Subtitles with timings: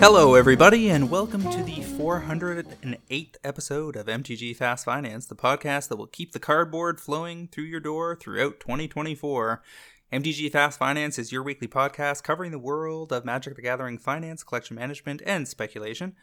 [0.00, 5.96] Hello, everybody, and welcome to the 408th episode of MTG Fast Finance, the podcast that
[5.96, 9.62] will keep the cardboard flowing through your door throughout 2024.
[10.14, 14.42] MTG Fast Finance is your weekly podcast covering the world of Magic the Gathering finance,
[14.42, 16.14] collection management, and speculation.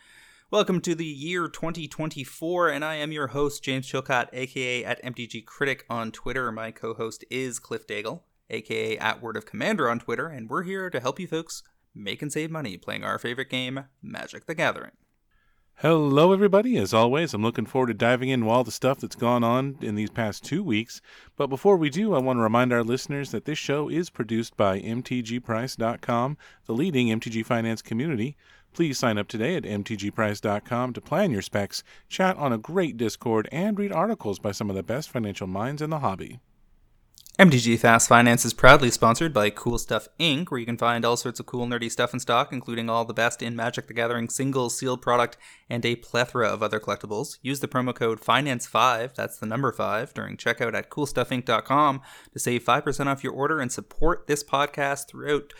[0.52, 5.46] Welcome to the year 2024, and I am your host, James Chilcott, aka at MTG
[5.46, 6.52] Critic on Twitter.
[6.52, 10.64] My co host is Cliff Daigle, aka at Word of Commander on Twitter, and we're
[10.64, 11.64] here to help you folks
[11.96, 14.92] make and save money playing our favorite game, Magic the Gathering.
[15.76, 16.78] Hello, everybody.
[16.78, 19.96] As always, I'm looking forward to diving into all the stuff that's gone on in
[19.96, 21.02] these past two weeks.
[21.38, 24.58] But before we do, I want to remind our listeners that this show is produced
[24.58, 28.36] by MTGPrice.com, the leading MTG finance community.
[28.74, 33.50] Please sign up today at MTGPrice.com to plan your specs, chat on a great Discord,
[33.52, 36.40] and read articles by some of the best financial minds in the hobby.
[37.40, 41.18] MTG Fast Finance is proudly sponsored by Cool Stuff Inc., where you can find all
[41.18, 44.30] sorts of cool, nerdy stuff in stock, including all the best in Magic the Gathering
[44.30, 45.38] single sealed product
[45.70, 47.40] and a plethora of other collectibles.
[47.42, 52.64] Use the promo code FINANCE5, that's the number 5, during checkout at coolstuffinc.com to save
[52.64, 55.52] 5% off your order and support this podcast throughout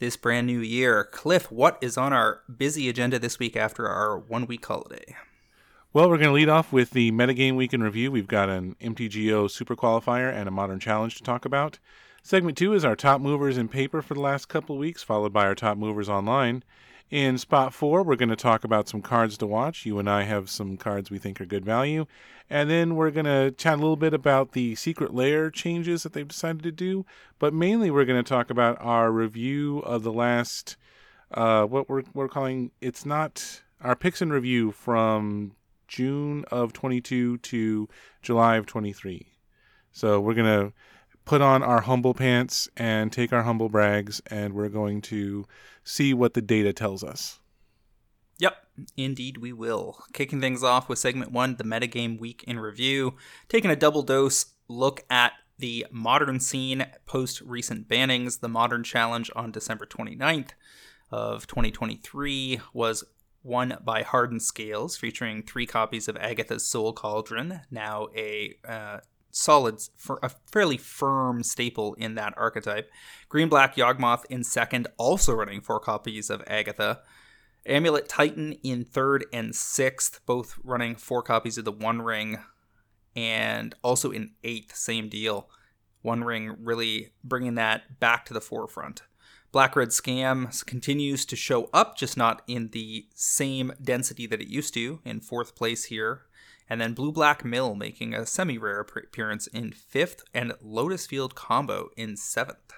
[0.00, 1.04] this brand new year.
[1.04, 5.14] Cliff, what is on our busy agenda this week after our one week holiday?
[5.92, 8.10] Well, we're going to lead off with the Metagame Week in Review.
[8.10, 11.78] We've got an MTGO Super Qualifier and a Modern Challenge to talk about.
[12.22, 15.32] Segment two is our top movers in paper for the last couple of weeks, followed
[15.32, 16.62] by our top movers online.
[17.10, 19.84] In spot four, we're going to talk about some cards to watch.
[19.84, 22.06] You and I have some cards we think are good value.
[22.48, 26.12] And then we're going to chat a little bit about the Secret Lair changes that
[26.12, 27.04] they've decided to do.
[27.40, 30.76] But mainly, we're going to talk about our review of the last,
[31.34, 35.56] uh, what we're, we're calling, it's not our picks and review from
[35.88, 37.88] June of 22 to
[38.22, 39.26] July of 23.
[39.90, 40.72] So we're going to
[41.30, 45.46] put on our humble pants and take our humble brags, and we're going to
[45.84, 47.38] see what the data tells us.
[48.38, 48.56] Yep,
[48.96, 50.02] indeed we will.
[50.12, 53.14] Kicking things off with segment one, the metagame week in review,
[53.48, 58.40] taking a double dose look at the modern scene post recent bannings.
[58.40, 60.50] The modern challenge on December 29th
[61.12, 63.04] of 2023 was
[63.44, 68.98] won by Hardened Scales, featuring three copies of Agatha's Soul Cauldron, now a uh,
[69.30, 72.90] solid, for a fairly firm staple in that archetype.
[73.28, 77.00] Green Black Yawgmoth in second, also running four copies of Agatha.
[77.66, 82.38] Amulet Titan in third and sixth, both running four copies of the One Ring,
[83.14, 85.48] and also in eighth, same deal.
[86.02, 89.02] One Ring really bringing that back to the forefront.
[89.52, 94.48] Black Red Scam continues to show up, just not in the same density that it
[94.48, 96.22] used to, in fourth place here.
[96.70, 101.34] And then Blue Black Mill making a semi rare appearance in fifth, and Lotus Field
[101.34, 102.72] Combo in seventh.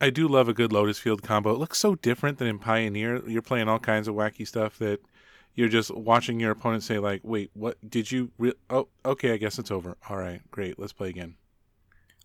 [0.00, 1.52] I do love a good Lotus Field combo.
[1.52, 3.26] It looks so different than in Pioneer.
[3.28, 5.00] You're playing all kinds of wacky stuff that
[5.54, 8.32] you're just watching your opponent say, like, wait, what did you.
[8.36, 9.96] Re- oh, okay, I guess it's over.
[10.10, 10.78] All right, great.
[10.78, 11.36] Let's play again.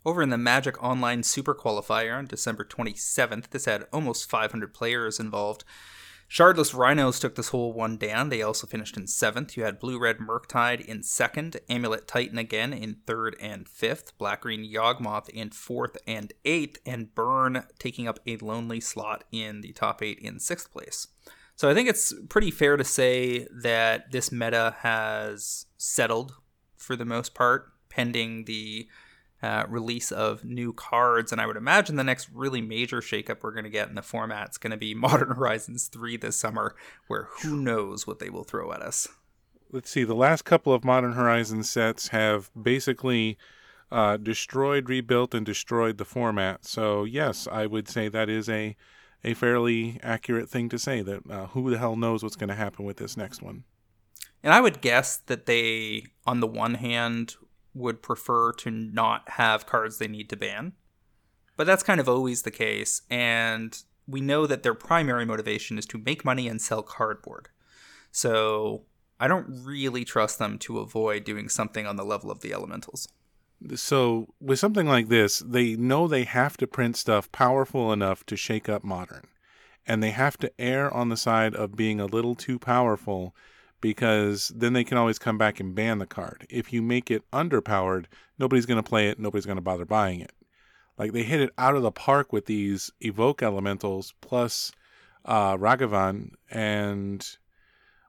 [0.06, 5.20] Over in the Magic Online Super Qualifier on December 27th, this had almost 500 players
[5.20, 5.64] involved.
[6.30, 8.30] Shardless Rhinos took this whole one down.
[8.30, 9.58] They also finished in seventh.
[9.58, 14.42] You had Blue Red Murktide in second, Amulet Titan again in third and fifth, Black
[14.42, 19.74] Green Yawgmoth in fourth and eighth, and Burn taking up a lonely slot in the
[19.74, 21.08] top eight in sixth place.
[21.56, 26.36] So I think it's pretty fair to say that this meta has settled
[26.78, 28.88] for the most part, pending the
[29.42, 31.32] uh, release of new cards.
[31.32, 34.02] And I would imagine the next really major shakeup we're going to get in the
[34.02, 36.76] format is going to be Modern Horizons 3 this summer,
[37.08, 39.08] where who knows what they will throw at us.
[39.72, 43.38] Let's see, the last couple of Modern Horizons sets have basically
[43.92, 46.66] uh, destroyed, rebuilt, and destroyed the format.
[46.66, 48.76] So, yes, I would say that is a,
[49.24, 52.56] a fairly accurate thing to say that uh, who the hell knows what's going to
[52.56, 53.64] happen with this next one.
[54.42, 57.36] And I would guess that they, on the one hand,
[57.74, 60.74] would prefer to not have cards they need to ban.
[61.56, 63.78] But that's kind of always the case, and
[64.08, 67.50] we know that their primary motivation is to make money and sell cardboard.
[68.12, 68.84] So
[69.20, 73.08] I don't really trust them to avoid doing something on the level of the elementals.
[73.76, 78.38] So with something like this, they know they have to print stuff powerful enough to
[78.38, 79.28] shake up modern.
[79.86, 83.36] And they have to err on the side of being a little too powerful
[83.82, 86.46] because then they can always come back and ban the card.
[86.50, 88.06] If you make it underpowered,
[88.38, 90.32] nobody's going to play it, nobody's going to bother buying it.
[90.98, 94.72] Like they hit it out of the park with these evoke elementals plus
[95.26, 97.26] uh, Ragavan and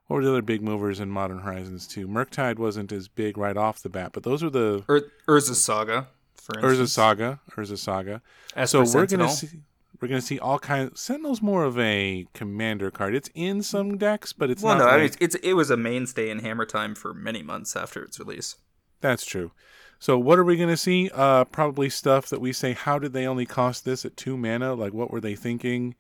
[0.07, 2.09] what were the other big movers in Modern Horizons 2?
[2.09, 6.09] Murktide wasn't as big right off the bat, but those are the Ur- Urza's Saga,
[6.35, 6.81] for instance.
[6.81, 7.41] Urza Saga.
[7.53, 8.23] Urza Saga.
[8.57, 9.61] As so we're gonna see
[10.01, 11.01] we're gonna see all kinds.
[11.01, 13.15] Sentinel's more of a commander card.
[13.15, 14.85] It's in some decks, but it's Well, not.
[14.85, 17.77] no, I like- mean, it's, it was a mainstay in Hammer Time for many months
[17.77, 18.57] after its release.
[19.01, 19.53] That's true.
[19.99, 21.11] So what are we going to see?
[21.13, 24.73] Uh, probably stuff that we say, how did they only cost this at two mana?
[24.75, 25.95] Like, what were they thinking?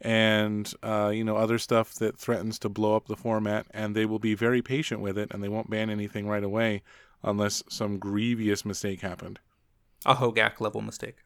[0.00, 4.06] And uh, you know, other stuff that threatens to blow up the format, and they
[4.06, 6.82] will be very patient with it, and they won't ban anything right away
[7.24, 9.40] unless some grievous mistake happened.
[10.06, 11.16] A Hogaak level mistake,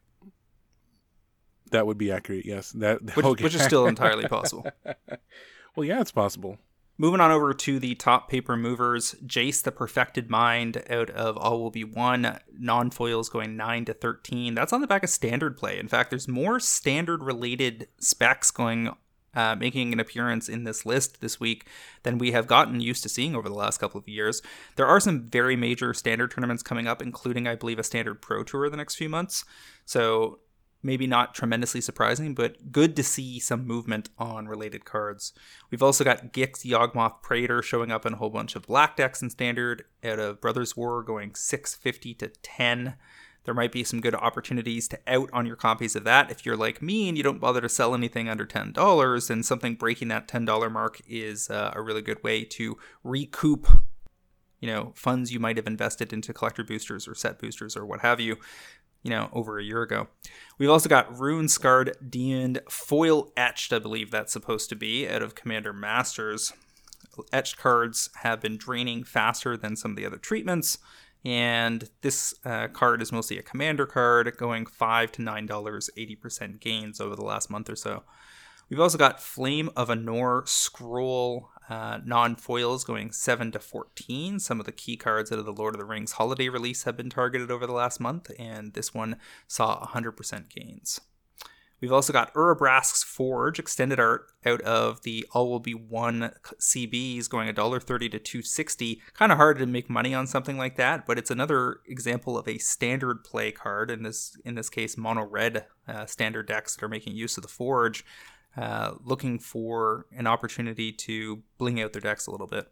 [1.73, 2.47] That would be accurate.
[2.47, 3.45] Yes, that which, okay.
[3.45, 4.67] which is still entirely possible.
[5.77, 6.59] well, yeah, it's possible.
[6.99, 11.61] Moving on over to the top paper movers, Jace the Perfected Mind out of All
[11.61, 14.55] Will Be One, non foils going 9 to 13.
[14.55, 15.79] That's on the back of standard play.
[15.79, 18.95] In fact, there's more standard related specs going.
[19.35, 21.67] Uh, making an appearance in this list this week
[22.03, 24.43] than we have gotten used to seeing over the last couple of years.
[24.77, 28.45] There are some very major standard tournaments coming up, including, I believe, a standard pro
[28.45, 29.47] tour the next few months.
[29.87, 30.41] So
[30.82, 35.32] maybe not tremendously surprising, but good to see some movement on related cards.
[35.70, 39.23] We've also got Gix Yawgmoth Praetor showing up in a whole bunch of black decks
[39.23, 42.94] in standard out of Brothers War going 650 to 10.
[43.44, 46.31] There might be some good opportunities to out on your copies of that.
[46.31, 49.75] If you're like me and you don't bother to sell anything under $10, then something
[49.75, 53.67] breaking that $10 mark is uh, a really good way to recoup
[54.62, 58.00] you know funds you might have invested into collector boosters or set boosters or what
[58.00, 58.37] have you
[59.03, 60.09] you know, over a year ago.
[60.59, 65.23] We've also got Rune Scarred Demon Foil Etched, I believe that's supposed to be, out
[65.23, 66.53] of Commander Masters.
[67.33, 70.79] Etched cards have been draining faster than some of the other treatments,
[71.25, 76.17] and this uh, card is mostly a commander card, going five to nine dollars, eighty
[76.17, 78.03] percent gains over the last month or so.
[78.71, 84.38] We've also got Flame of Anor Scroll uh, non foils going 7 to 14.
[84.38, 86.97] Some of the key cards out of the Lord of the Rings holiday release have
[86.97, 89.17] been targeted over the last month, and this one
[89.47, 91.00] saw 100% gains.
[91.82, 96.31] We've also got Urabrask's Forge extended art out of the All Will Be One
[96.61, 99.03] CBs going $1.30 to 260.
[99.15, 102.47] Kind of hard to make money on something like that, but it's another example of
[102.47, 103.91] a standard play card.
[103.91, 107.43] In this in this case, mono red uh, standard decks that are making use of
[107.43, 108.05] the Forge
[108.57, 112.69] uh, looking for an opportunity to bling out their decks a little bit.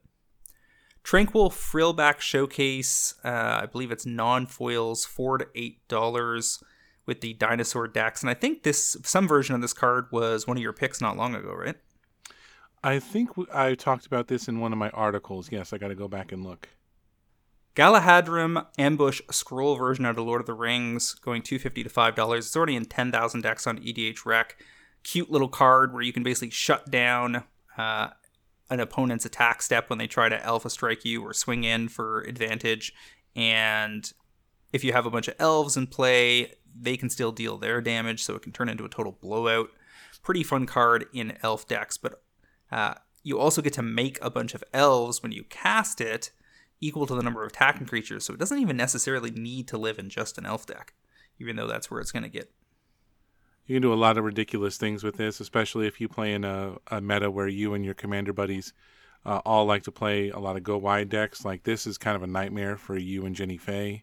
[1.03, 6.63] Tranquil Frillback Showcase, uh, I believe it's non foils, four to eight dollars
[7.07, 10.57] with the dinosaur decks, and I think this some version of this card was one
[10.57, 11.77] of your picks not long ago, right?
[12.85, 15.51] I think I talked about this in one of my articles.
[15.51, 16.69] Yes, I got to go back and look.
[17.75, 22.15] Galadhrim Ambush Scroll version out of Lord of the Rings, going two fifty to five
[22.15, 22.47] dollars.
[22.47, 24.57] It's already in ten thousand decks on EDH Rec.
[25.03, 27.45] Cute little card where you can basically shut down
[27.79, 28.09] uh,
[28.69, 32.21] an opponent's attack step when they try to alpha strike you or swing in for
[32.23, 32.93] advantage.
[33.35, 34.13] And
[34.73, 38.23] if you have a bunch of elves in play, they can still deal their damage,
[38.23, 39.71] so it can turn into a total blowout.
[40.23, 42.23] Pretty fun card in elf decks, but
[42.71, 46.31] uh, you also get to make a bunch of elves when you cast it
[46.81, 49.99] equal to the number of attacking creatures, so it doesn't even necessarily need to live
[49.99, 50.93] in just an elf deck,
[51.39, 52.53] even though that's where it's going to get.
[53.71, 56.43] You can do a lot of ridiculous things with this, especially if you play in
[56.43, 58.73] a, a meta where you and your commander buddies
[59.25, 61.45] uh, all like to play a lot of go wide decks.
[61.45, 64.03] Like this is kind of a nightmare for you and Jinnie Fay.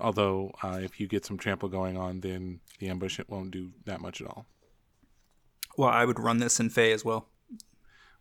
[0.00, 3.72] Although uh, if you get some trample going on, then the ambush it won't do
[3.84, 4.46] that much at all.
[5.76, 7.28] Well, I would run this in Fay as well.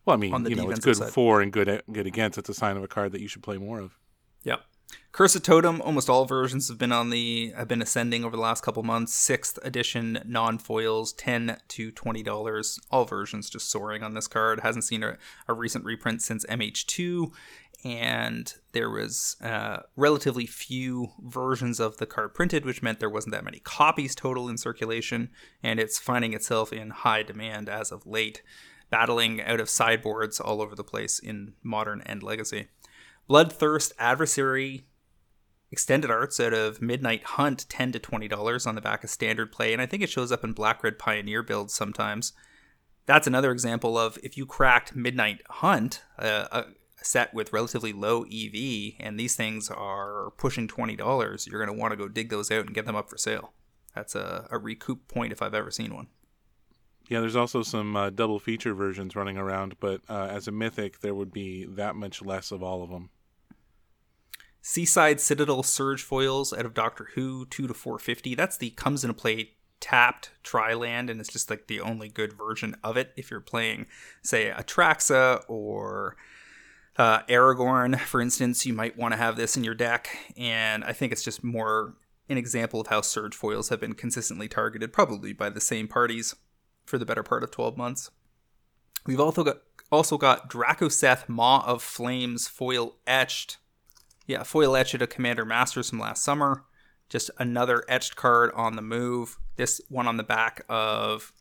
[0.03, 1.13] Well, I mean, you know, it's good side.
[1.13, 2.37] for and good good against.
[2.37, 3.97] It's a sign of a card that you should play more of.
[4.43, 4.59] Yep.
[5.11, 8.63] Cursed Totem, almost all versions have been on the have been ascending over the last
[8.63, 9.13] couple months.
[9.13, 12.79] Sixth edition non foils, ten to twenty dollars.
[12.91, 14.61] All versions just soaring on this card.
[14.61, 15.17] Hasn't seen a,
[15.47, 17.33] a recent reprint since MH2,
[17.83, 23.33] and there was uh, relatively few versions of the card printed, which meant there wasn't
[23.33, 25.29] that many copies total in circulation,
[25.63, 28.41] and it's finding itself in high demand as of late,
[28.89, 32.67] battling out of sideboards all over the place in modern and legacy.
[33.29, 34.87] Bloodthirsty Adversary
[35.71, 39.51] extended arts out of Midnight Hunt, ten to twenty dollars on the back of standard
[39.51, 42.33] play, and I think it shows up in Black Red Pioneer builds sometimes.
[43.05, 46.65] That's another example of if you cracked Midnight Hunt, uh, a
[47.03, 51.79] set with relatively low EV, and these things are pushing twenty dollars, you're going to
[51.79, 53.53] want to go dig those out and get them up for sale.
[53.93, 56.07] That's a, a recoup point if I've ever seen one.
[57.09, 61.01] Yeah, there's also some uh, double feature versions running around, but uh, as a mythic,
[61.01, 63.11] there would be that much less of all of them.
[64.61, 68.35] Seaside Citadel Surge Foils out of Doctor Who, 2 to 450.
[68.35, 72.75] That's the comes into play tapped Triland, and it's just like the only good version
[72.83, 73.87] of it if you're playing,
[74.21, 76.17] say, Atraxa or
[76.97, 80.91] Uh, Aragorn, for instance, you might want to have this in your deck, and I
[80.91, 81.95] think it's just more
[82.27, 86.35] an example of how Surge foils have been consistently targeted, probably by the same parties
[86.85, 88.11] for the better part of 12 months.
[89.05, 93.57] We've also got also got Drakuseth Maw of Flames foil etched.
[94.29, 96.63] Yeah, foil etched a Commander Masters from last summer.
[97.09, 99.39] Just another etched card on the move.
[99.55, 101.33] This one on the back of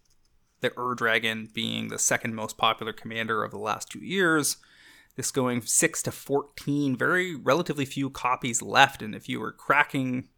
[0.63, 4.57] the Ur Dragon being the second most popular commander of the last two years.
[5.17, 9.03] This going 6 to 14, very relatively few copies left.
[9.03, 10.31] And if you were cracking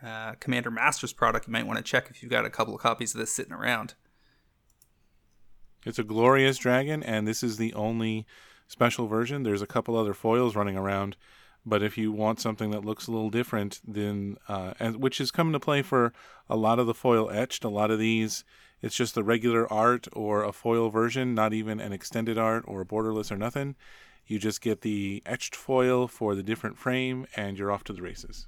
[0.00, 2.80] uh, Commander Masters product, you might want to check if you've got a couple of
[2.80, 3.94] copies of this sitting around.
[5.84, 8.28] It's a glorious dragon, and this is the only
[8.68, 9.42] special version.
[9.42, 11.16] There's a couple other foils running around,
[11.66, 15.32] but if you want something that looks a little different, then uh, and, which is
[15.32, 16.12] coming to play for
[16.48, 18.44] a lot of the foil etched, a lot of these,
[18.80, 22.84] it's just the regular art or a foil version, not even an extended art or
[22.84, 23.74] borderless or nothing.
[24.26, 28.02] You just get the etched foil for the different frame, and you're off to the
[28.02, 28.46] races.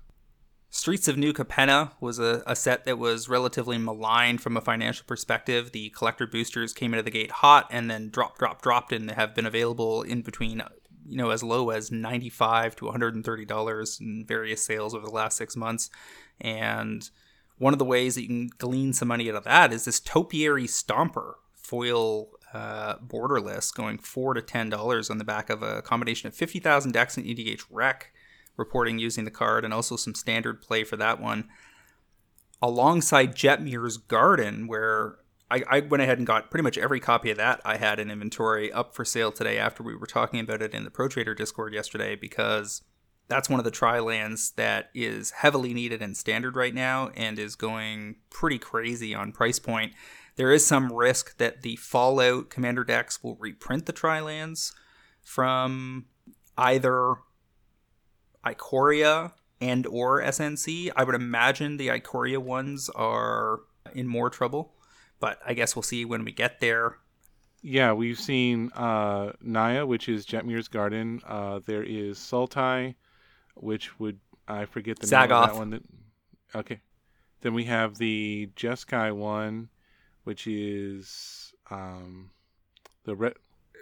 [0.71, 5.07] Streets of New Capenna was a, a, set that was relatively maligned from a financial
[5.07, 5.73] perspective.
[5.73, 9.15] The collector boosters came into the gate hot and then drop, drop, dropped, and they
[9.15, 10.63] have been available in between,
[11.09, 14.95] you know, as low as ninety-five to one hundred and thirty dollars in various sales
[14.95, 15.91] over the last six months.
[16.41, 17.09] And
[17.59, 20.01] one of the ways that you can glean some money out of that is this
[20.01, 25.83] Topiary Stomper foil uh, borderless going four to ten dollars on the back of a
[25.83, 28.13] combination of fifty thousand decks in EDH Rec
[28.57, 31.49] reporting using the card, and also some standard play for that one.
[32.61, 35.19] Alongside Jetmir's Garden, where
[35.51, 38.11] I, I, went ahead and got pretty much every copy of that I had in
[38.11, 41.35] inventory up for sale today after we were talking about it in the Pro Trader
[41.35, 42.83] Discord yesterday because
[43.29, 47.39] that's one of the tri lands that is heavily needed in standard right now and
[47.39, 49.93] is going pretty crazy on price point.
[50.37, 54.73] There is some risk that the Fallout commander decks will reprint the tri lands
[55.23, 56.07] from
[56.57, 57.17] either
[58.45, 60.91] Ikoria and or SNC.
[60.97, 63.61] I would imagine the Ikoria ones are
[63.95, 64.75] in more trouble,
[65.21, 66.97] but I guess we'll see when we get there.
[67.63, 71.21] Yeah, we've seen uh, Naya, which is Jetmir's Garden.
[71.27, 72.95] Uh, there is Sultai,
[73.55, 75.29] which would I forget the Zagoth.
[75.29, 75.71] name of that one.
[75.71, 75.83] That,
[76.55, 76.81] okay,
[77.41, 79.69] then we have the Jeskai one,
[80.25, 82.31] which is um,
[83.05, 83.35] the Red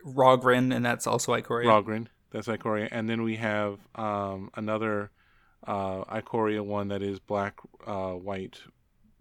[0.07, 1.67] Raugrin, and that's also Ikoria.
[1.67, 2.07] Raugrin.
[2.31, 5.11] That's Ikoria, and then we have um, another
[5.67, 8.61] uh, Ikoria one that is black, uh, white,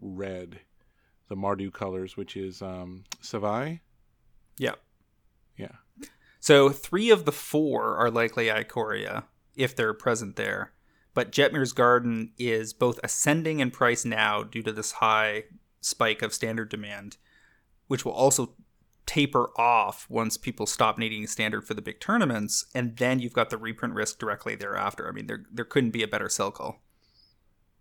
[0.02, 0.60] red,
[1.28, 3.80] the Mardu colors, which is um, Savai.
[4.58, 4.76] Yeah,
[5.58, 5.76] yeah.
[6.40, 9.24] So three of the four are likely Ikoria
[9.56, 10.74] if they're present there,
[11.14, 15.46] but Jetmir's Garden is both ascending in price now due to this high
[15.82, 17.18] spike of standard demand,
[17.88, 18.54] which will also
[19.06, 23.50] taper off once people stop needing standard for the big tournaments, and then you've got
[23.50, 25.08] the reprint risk directly thereafter.
[25.08, 26.82] I mean, there there couldn't be a better sell call.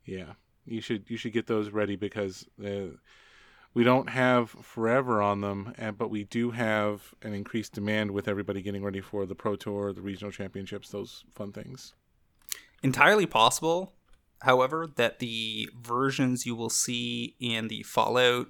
[0.04, 0.34] Yeah,
[0.64, 2.96] you should you should get those ready because uh,
[3.74, 8.62] we don't have forever on them, but we do have an increased demand with everybody
[8.62, 11.94] getting ready for the Pro Tour, the regional championships, those fun things.
[12.82, 13.92] Entirely possible,
[14.42, 18.46] however, that the versions you will see in the Fallout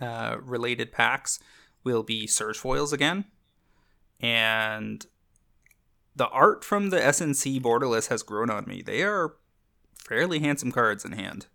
[0.00, 1.38] uh, related packs
[1.84, 3.26] will be Surge foils again.
[4.20, 5.04] And
[6.14, 8.80] the art from the SNC borderless has grown on me.
[8.80, 9.34] They are
[9.98, 11.46] fairly handsome cards in hand.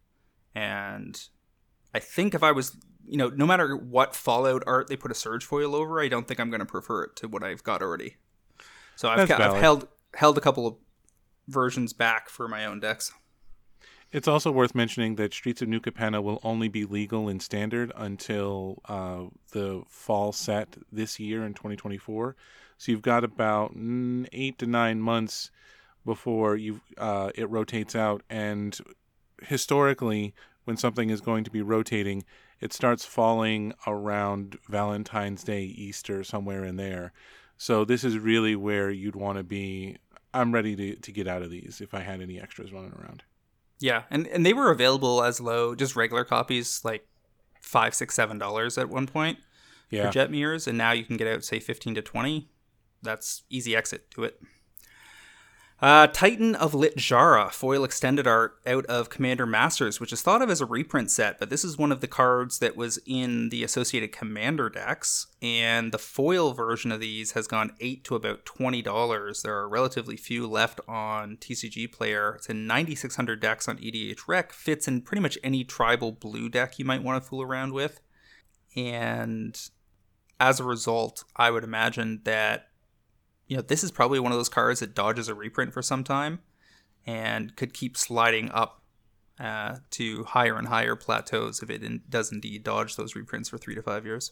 [0.53, 1.19] And
[1.93, 2.77] I think if I was,
[3.07, 6.27] you know, no matter what Fallout art they put a Surge foil over, I don't
[6.27, 8.17] think I'm going to prefer it to what I've got already.
[8.95, 10.75] So I've, ca- I've held held a couple of
[11.47, 13.11] versions back for my own decks.
[14.11, 17.93] It's also worth mentioning that Streets of New Capenna will only be legal in standard
[17.95, 22.35] until uh, the fall set this year in 2024.
[22.77, 23.73] So you've got about
[24.33, 25.49] eight to nine months
[26.05, 28.23] before you uh, it rotates out.
[28.29, 28.77] And
[29.43, 30.33] historically,
[30.65, 32.25] when something is going to be rotating,
[32.61, 37.11] it starts falling around Valentine's Day, Easter, somewhere in there.
[37.57, 39.97] So this is really where you'd want to be.
[40.33, 43.23] I'm ready to, to get out of these if I had any extras running around.
[43.79, 47.07] Yeah, and and they were available as low, just regular copies, like
[47.61, 49.39] five, six, seven dollars at one point
[49.89, 50.09] yeah.
[50.09, 52.49] for Jetmir's, and now you can get out say fifteen to twenty.
[53.01, 54.39] That's easy exit to it.
[55.81, 60.49] Uh, Titan of Littjara, foil extended art out of Commander Masters, which is thought of
[60.51, 63.63] as a reprint set, but this is one of the cards that was in the
[63.63, 69.41] associated Commander decks, and the foil version of these has gone 8 to about $20.
[69.41, 72.35] There are relatively few left on TCG Player.
[72.35, 76.77] It's in 9,600 decks on EDH Rec, fits in pretty much any tribal blue deck
[76.77, 78.01] you might want to fool around with,
[78.75, 79.59] and
[80.39, 82.67] as a result, I would imagine that
[83.51, 86.05] you know, this is probably one of those cards that dodges a reprint for some
[86.05, 86.39] time
[87.05, 88.81] and could keep sliding up
[89.41, 93.57] uh, to higher and higher plateaus if it in, does indeed dodge those reprints for
[93.57, 94.31] three to five years.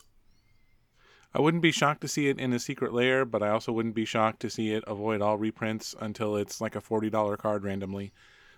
[1.33, 3.93] I wouldn't be shocked to see it in a Secret Lair, but I also wouldn't
[3.93, 8.13] be shocked to see it avoid all reprints until it's like a $40 card randomly.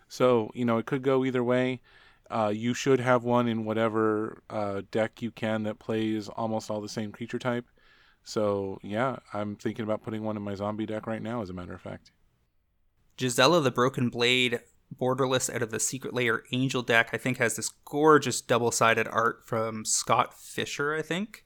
[0.10, 1.82] So, you know, it could go either way.
[2.30, 6.82] Uh, you should have one in whatever uh, deck you can that plays almost all
[6.82, 7.66] the same creature type.
[8.24, 11.54] So, yeah, I'm thinking about putting one in my zombie deck right now, as a
[11.54, 12.12] matter of fact.
[13.18, 14.60] Gisela the Broken Blade,
[15.00, 19.08] borderless out of the Secret Lair Angel deck, I think has this gorgeous double sided
[19.08, 21.46] art from Scott Fisher, I think.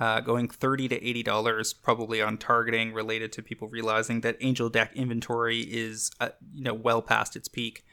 [0.00, 4.68] Uh, going 30 to 80 dollars probably on targeting related to people realizing that angel
[4.68, 7.84] deck inventory is uh, you know well past its peak.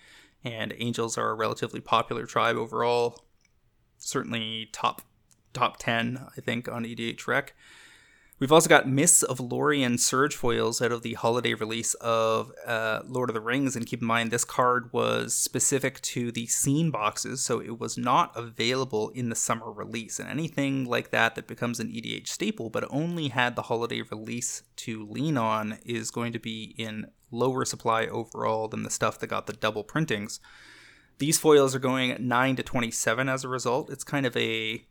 [0.43, 3.25] And angels are a relatively popular tribe overall.
[3.97, 5.01] Certainly top
[5.53, 7.55] top 10 i think on edh rec
[8.39, 13.01] We've also got Mists of Lorien Surge foils out of the holiday release of uh,
[13.05, 13.75] Lord of the Rings.
[13.75, 17.97] And keep in mind, this card was specific to the scene boxes, so it was
[17.97, 20.19] not available in the summer release.
[20.19, 24.63] And anything like that that becomes an EDH staple, but only had the holiday release
[24.77, 29.27] to lean on, is going to be in lower supply overall than the stuff that
[29.27, 30.39] got the double printings.
[31.17, 33.89] These foils are going 9 to 27 as a result.
[33.89, 34.85] It's kind of a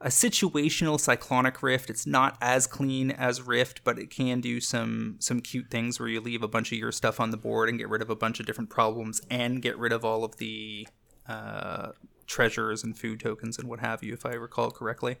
[0.00, 1.90] a situational cyclonic rift.
[1.90, 6.08] It's not as clean as rift, but it can do some some cute things where
[6.08, 8.16] you leave a bunch of your stuff on the board and get rid of a
[8.16, 10.86] bunch of different problems and get rid of all of the
[11.28, 11.90] uh,
[12.26, 15.16] treasures and food tokens and what have you, if I recall correctly.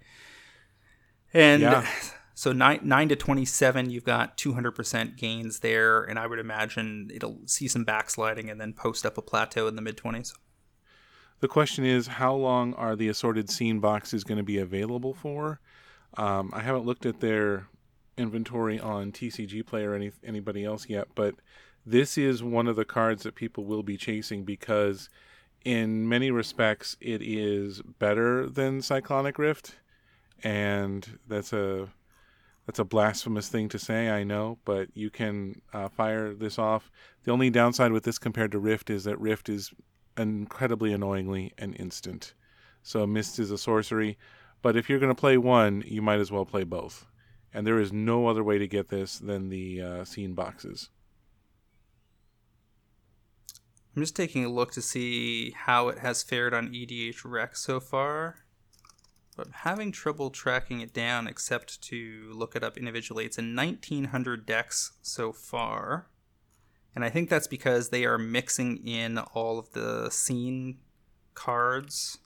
[1.34, 1.86] And yeah.
[2.34, 6.28] so nine nine to twenty seven, you've got two hundred percent gains there, and I
[6.28, 9.96] would imagine it'll see some backsliding and then post up a plateau in the mid
[9.96, 10.34] twenties.
[11.40, 15.60] The question is, how long are the assorted scene boxes going to be available for?
[16.16, 17.68] Um, I haven't looked at their
[18.16, 21.36] inventory on TCG Play or any anybody else yet, but
[21.86, 25.08] this is one of the cards that people will be chasing because,
[25.64, 29.76] in many respects, it is better than Cyclonic Rift,
[30.42, 31.88] and that's a
[32.66, 36.90] that's a blasphemous thing to say, I know, but you can uh, fire this off.
[37.24, 39.72] The only downside with this compared to Rift is that Rift is
[40.18, 42.34] incredibly annoyingly an instant.
[42.82, 44.18] So Mist is a sorcery,
[44.62, 47.06] but if you're going to play one, you might as well play both.
[47.52, 50.90] And there is no other way to get this than the uh, scene boxes.
[53.96, 57.80] I'm just taking a look to see how it has fared on EDH Rec so
[57.80, 58.44] far.
[59.36, 63.24] But I'm having trouble tracking it down except to look it up individually.
[63.24, 66.08] It's in 1900 decks so far.
[66.98, 70.78] And I think that's because they are mixing in all of the scene
[71.36, 72.18] cards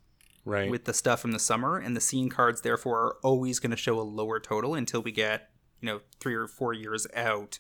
[0.47, 0.71] right.
[0.71, 3.77] with the stuff from the summer, and the scene cards therefore are always going to
[3.77, 5.51] show a lower total until we get
[5.83, 7.59] you know three or four years out,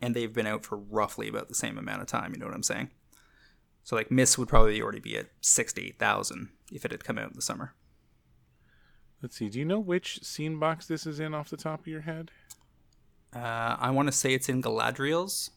[0.00, 2.32] and they've been out for roughly about the same amount of time.
[2.32, 2.90] You know what I'm saying?
[3.82, 7.02] So like Miss would probably already be at six to eight thousand if it had
[7.02, 7.74] come out in the summer.
[9.20, 9.48] Let's see.
[9.48, 12.30] Do you know which scene box this is in off the top of your head?
[13.34, 15.50] Uh, I want to say it's in Galadriel's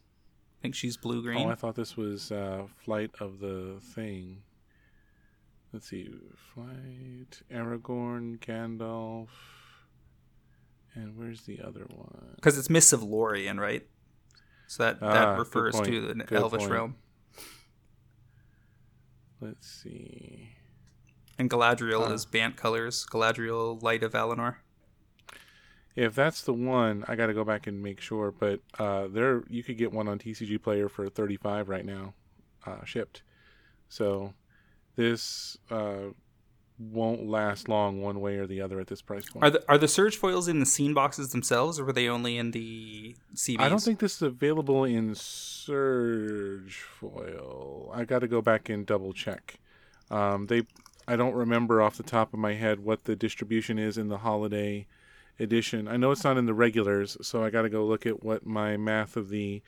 [0.64, 1.46] think she's blue green.
[1.46, 4.44] Oh, I thought this was uh, Flight of the Thing.
[5.74, 6.10] Let's see,
[6.54, 9.28] Flight, Aragorn, Gandalf,
[10.96, 12.36] and where's the other one?
[12.36, 13.86] Because it's Miss of Lorien, right?
[14.68, 16.72] So that that ah, refers to an good Elvish point.
[16.72, 16.96] realm.
[19.42, 20.50] Let's see.
[21.38, 23.06] And Galadriel uh, is Bant colors.
[23.12, 24.58] Galadriel, Light of Valinor
[25.96, 28.32] if that's the one, I got to go back and make sure.
[28.32, 32.14] But uh, there, you could get one on TCG Player for thirty five right now,
[32.66, 33.24] uh, shipped.
[33.90, 34.34] So
[34.96, 36.12] this uh,
[36.80, 39.46] won't last long one way or the other at this price point.
[39.46, 42.38] Are the are the surge foils in the scene boxes themselves, or were they only
[42.38, 43.60] in the CBs?
[43.60, 47.92] I don't think this is available in surge foil.
[47.94, 49.60] I got to go back and double check.
[50.10, 50.64] Um, they,
[51.08, 54.20] I don't remember off the top of my head what the distribution is in the
[54.20, 54.88] holiday
[55.40, 55.88] edition.
[55.88, 58.46] I know it's not in the regulars, so I got to go look at what
[58.46, 59.62] my math of the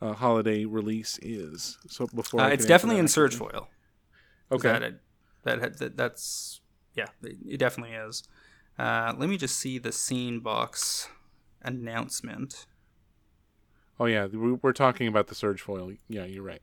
[0.00, 1.78] uh, holiday release is.
[1.88, 3.68] So before uh, it's definitely in Surge Foil.
[4.50, 6.60] Okay, that, that, that, that's
[6.94, 8.22] yeah, it definitely is.
[8.78, 11.08] Uh, let me just see the scene box
[11.62, 12.66] announcement.
[14.00, 15.92] Oh yeah, we're talking about the Surge Foil.
[16.08, 16.62] Yeah, you're right.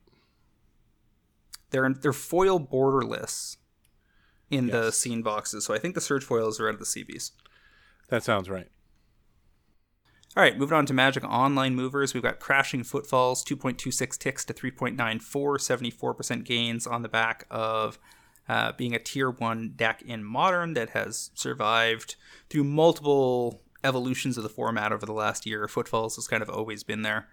[1.70, 3.58] They're they're foil borderless
[4.50, 4.72] in yes.
[4.72, 7.32] the scene boxes, so I think the Surge Foils are out of the CBs.
[8.08, 8.68] That sounds right.
[10.36, 12.12] All right, moving on to Magic Online movers.
[12.12, 17.98] We've got Crashing Footfalls, 2.26 ticks to 3.94, 74% gains on the back of
[18.46, 22.16] uh, being a tier 1 deck in Modern that has survived
[22.50, 25.66] through multiple evolutions of the format over the last year.
[25.66, 27.28] Footfalls has kind of always been there.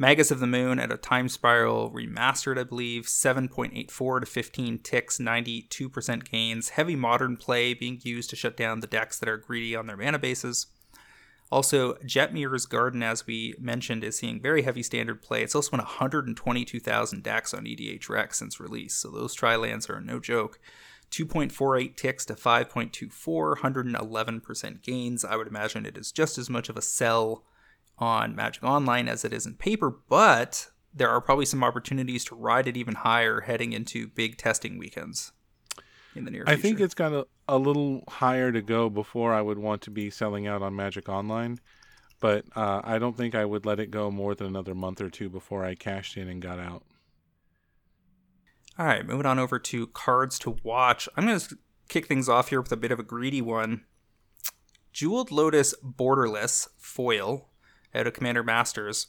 [0.00, 5.18] Magus of the Moon at a time spiral remastered, I believe, 7.84 to 15 ticks,
[5.18, 6.70] 92% gains.
[6.70, 9.98] Heavy modern play being used to shut down the decks that are greedy on their
[9.98, 10.68] mana bases.
[11.52, 15.42] Also, Jetmir's Garden, as we mentioned, is seeing very heavy standard play.
[15.42, 20.00] It's also won 122,000 decks on EDH Rec since release, so those tri lands are
[20.00, 20.58] no joke.
[21.10, 25.26] 2.48 ticks to 5.24, 111% gains.
[25.26, 27.44] I would imagine it is just as much of a sell
[28.00, 32.34] on Magic Online as it is in paper, but there are probably some opportunities to
[32.34, 35.32] ride it even higher heading into big testing weekends
[36.14, 36.58] in the near future.
[36.58, 39.90] I think it's got a, a little higher to go before I would want to
[39.90, 41.58] be selling out on Magic Online,
[42.18, 45.10] but uh, I don't think I would let it go more than another month or
[45.10, 46.84] two before I cashed in and got out.
[48.78, 51.08] All right, moving on over to cards to watch.
[51.16, 51.58] I'm going to
[51.88, 53.84] kick things off here with a bit of a greedy one.
[54.92, 57.49] Jeweled Lotus Borderless foil
[57.94, 59.08] out of Commander Masters.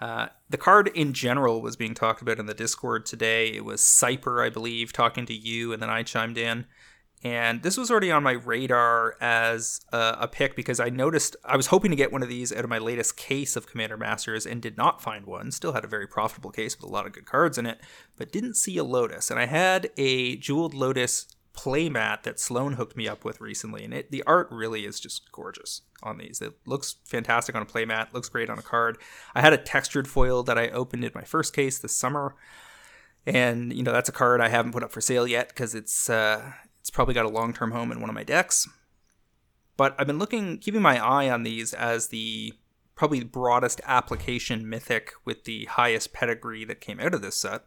[0.00, 3.48] Uh, the card in general was being talked about in the Discord today.
[3.48, 6.66] It was Cyper, I believe, talking to you, and then I chimed in.
[7.24, 11.56] And this was already on my radar as a, a pick because I noticed I
[11.56, 14.44] was hoping to get one of these out of my latest case of Commander Masters
[14.44, 15.50] and did not find one.
[15.50, 17.80] Still had a very profitable case with a lot of good cards in it,
[18.16, 19.30] but didn't see a Lotus.
[19.30, 21.26] And I had a Jeweled Lotus
[21.56, 25.30] playmat that Sloan hooked me up with recently, and it the art really is just
[25.32, 26.40] gorgeous on these.
[26.40, 28.98] It looks fantastic on a playmat, looks great on a card.
[29.34, 32.36] I had a textured foil that I opened in my first case this summer,
[33.26, 36.10] and you know that's a card I haven't put up for sale yet because it's
[36.10, 38.68] uh, it's probably got a long term home in one of my decks.
[39.76, 42.54] But I've been looking, keeping my eye on these as the
[42.94, 47.64] probably broadest application mythic with the highest pedigree that came out of this set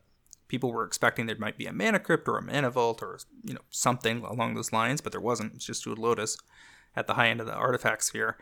[0.49, 3.53] people were expecting there might be a mana crypt or a mana vault or you
[3.53, 5.53] know something along those lines, but there wasn't.
[5.53, 6.37] It's just Jeweled Lotus
[6.95, 8.37] at the high end of the artifact sphere.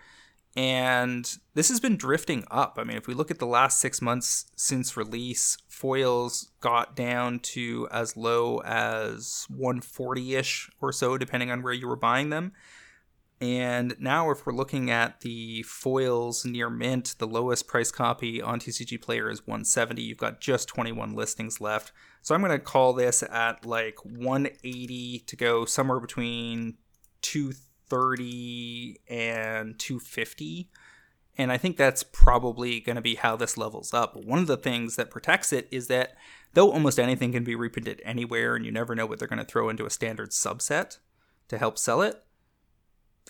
[0.56, 2.80] And this has been drifting up.
[2.80, 7.40] I mean, if we look at the last six months since release, foils got down
[7.40, 12.54] to as low as 140 ish or so, depending on where you were buying them.
[13.40, 18.60] And now, if we're looking at the foils near mint, the lowest price copy on
[18.60, 20.02] TCG Player is 170.
[20.02, 21.92] You've got just 21 listings left.
[22.24, 26.78] So I'm going to call this at like 180 to go somewhere between
[27.22, 30.72] 230 and 250.
[31.38, 34.16] And I think that's probably going to be how this levels up.
[34.16, 36.16] One of the things that protects it is that
[36.54, 39.46] though almost anything can be reprinted anywhere and you never know what they're going to
[39.46, 40.98] throw into a standard subset
[41.50, 42.24] to help sell it,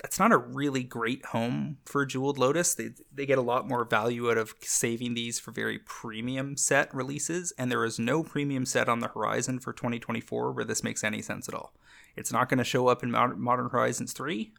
[0.00, 2.74] that's not a really great home for Jeweled Lotus.
[2.74, 6.94] They they get a lot more value out of saving these for very premium set
[6.94, 11.04] releases, and there is no premium set on the horizon for 2024 where this makes
[11.04, 11.74] any sense at all.
[12.16, 14.52] It's not going to show up in Modern Horizons 3.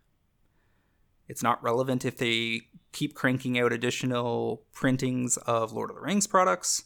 [1.27, 6.25] It's not relevant if they keep cranking out additional printings of Lord of the Rings
[6.25, 6.83] products.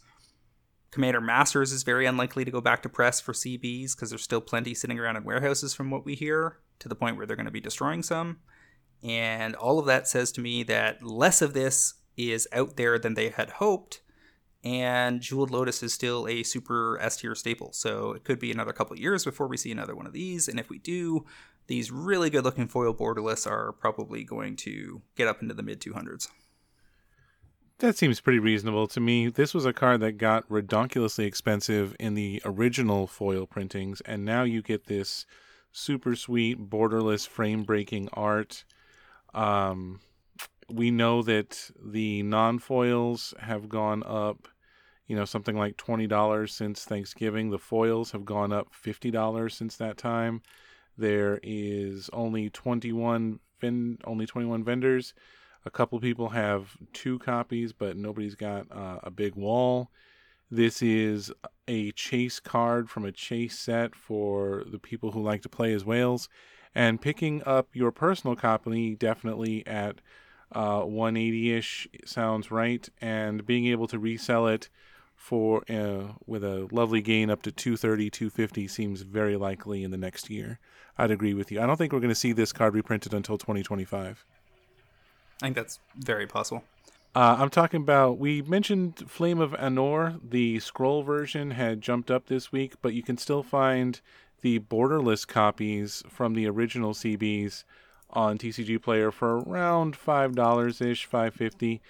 [0.91, 4.41] Commander Masters is very unlikely to go back to press for CBs because there's still
[4.41, 7.45] plenty sitting around in warehouses from what we hear to the point where they're going
[7.45, 8.37] to be destroying some.
[9.01, 13.15] And all of that says to me that less of this is out there than
[13.15, 14.01] they had hoped.
[14.63, 17.73] And Jeweled Lotus is still a super S tier staple.
[17.73, 20.47] So it could be another couple years before we see another one of these.
[20.47, 21.25] And if we do,
[21.67, 25.81] these really good looking foil borderless are probably going to get up into the mid
[25.81, 26.29] 200s.
[27.79, 29.27] That seems pretty reasonable to me.
[29.27, 34.43] This was a card that got redonkulously expensive in the original foil printings, and now
[34.43, 35.25] you get this
[35.73, 38.63] super sweet, borderless, frame breaking art.
[39.33, 39.99] Um,
[40.69, 44.47] we know that the non foils have gone up,
[45.07, 47.49] you know, something like $20 since Thanksgiving.
[47.49, 50.41] The foils have gone up $50 since that time.
[50.97, 55.13] There is only 21 ven- only 21 vendors.
[55.65, 59.89] A couple people have two copies, but nobody's got uh, a big wall.
[60.53, 61.31] This is
[61.67, 65.83] a chase card from a chase set for the people who like to play as
[65.83, 66.29] whales.
[66.75, 69.95] And picking up your personal copy definitely at
[70.51, 72.87] uh, 180 ish sounds right.
[73.01, 74.69] And being able to resell it
[75.15, 79.97] for uh, with a lovely gain up to 230 250 seems very likely in the
[79.97, 80.59] next year
[80.97, 83.37] i'd agree with you i don't think we're going to see this card reprinted until
[83.37, 84.25] 2025
[85.41, 86.63] i think that's very possible
[87.15, 90.19] uh, I'm talking about, we mentioned Flame of Anor.
[90.27, 94.01] The scroll version had jumped up this week, but you can still find
[94.41, 97.63] the borderless copies from the original CBs
[98.09, 101.81] on TCG Player for around $5 ish, 550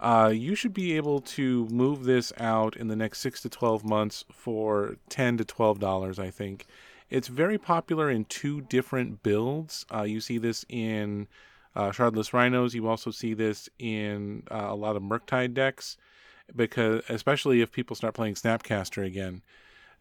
[0.00, 3.84] uh, you should be able to move this out in the next six to 12
[3.84, 6.66] months for 10 to $12, I think.
[7.10, 9.84] It's very popular in two different builds.
[9.94, 11.28] Uh, you see this in
[11.74, 12.74] uh, Shardless Rhinos.
[12.74, 15.96] You also see this in uh, a lot of Murktide decks,
[16.54, 19.42] because especially if people start playing Snapcaster again.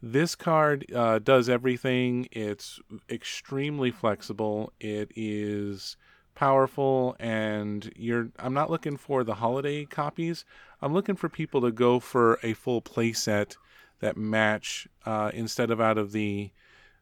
[0.02, 2.30] This card uh, does everything.
[2.32, 2.80] It's
[3.10, 4.72] extremely flexible.
[4.80, 5.98] It is
[6.36, 8.30] powerful, and you're.
[8.40, 10.46] I'm not looking for the holiday copies.
[10.82, 13.58] I'm looking for people to go for a full play set
[14.00, 16.52] that match uh, instead of out of the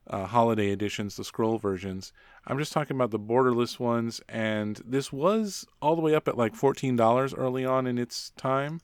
[0.09, 2.13] uh, holiday editions, the scroll versions.
[2.45, 6.37] I'm just talking about the borderless ones, and this was all the way up at
[6.37, 8.79] like $14 early on in its time,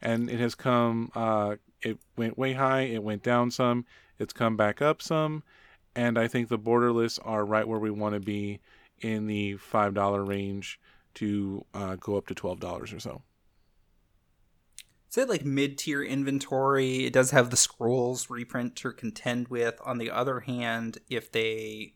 [0.00, 3.84] and it has come, uh, it went way high, it went down some,
[4.18, 5.42] it's come back up some,
[5.94, 8.60] and I think the borderless are right where we want to be
[9.00, 10.80] in the $5 range
[11.14, 13.22] to uh, go up to $12 or so.
[15.08, 17.06] Say like mid tier inventory.
[17.06, 19.80] It does have the scrolls reprint to contend with.
[19.84, 21.94] On the other hand, if they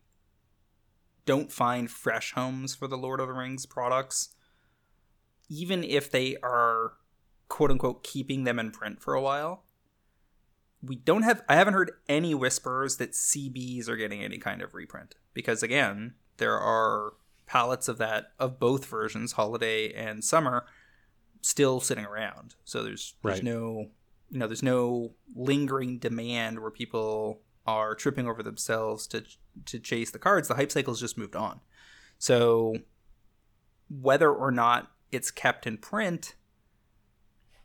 [1.26, 4.30] don't find fresh homes for the Lord of the Rings products,
[5.48, 6.94] even if they are
[7.48, 9.64] quote unquote keeping them in print for a while,
[10.82, 14.74] we don't have I haven't heard any whispers that CBs are getting any kind of
[14.74, 15.16] reprint.
[15.34, 17.12] Because again, there are
[17.44, 20.64] pallets of that of both versions, holiday and summer,
[21.42, 22.54] still sitting around.
[22.64, 23.44] So there's there's Right.
[23.44, 23.90] no
[24.30, 29.24] you know there's no lingering demand where people are tripping over themselves to
[29.66, 30.48] to chase the cards.
[30.48, 31.60] The hype cycle's just moved on.
[32.18, 32.76] So
[33.90, 36.34] whether or not it's kept in print,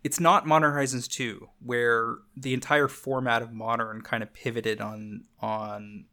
[0.03, 5.23] it's not Modern Horizons 2, where the entire format of Modern kind of pivoted on
[5.39, 6.05] on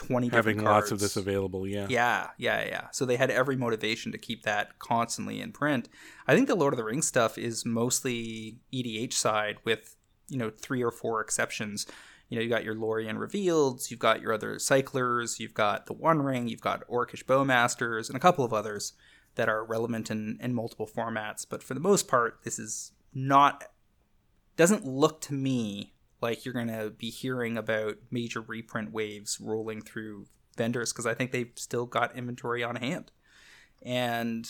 [0.00, 1.86] twenty Having different lots of this available, yeah.
[1.90, 2.88] Yeah, yeah, yeah.
[2.90, 5.90] So they had every motivation to keep that constantly in print.
[6.26, 9.96] I think the Lord of the Rings stuff is mostly EDH side with,
[10.28, 11.86] you know, three or four exceptions.
[12.30, 15.92] You know, you got your Lorien Revealed, you've got your other Cyclers, you've got the
[15.92, 18.94] One Ring, you've got Orcish Bowmasters, and a couple of others
[19.34, 21.44] that are relevant in, in multiple formats.
[21.48, 23.64] But for the most part, this is not,
[24.56, 29.80] doesn't look to me like you're going to be hearing about major reprint waves rolling
[29.80, 33.10] through vendors because I think they've still got inventory on hand.
[33.82, 34.48] And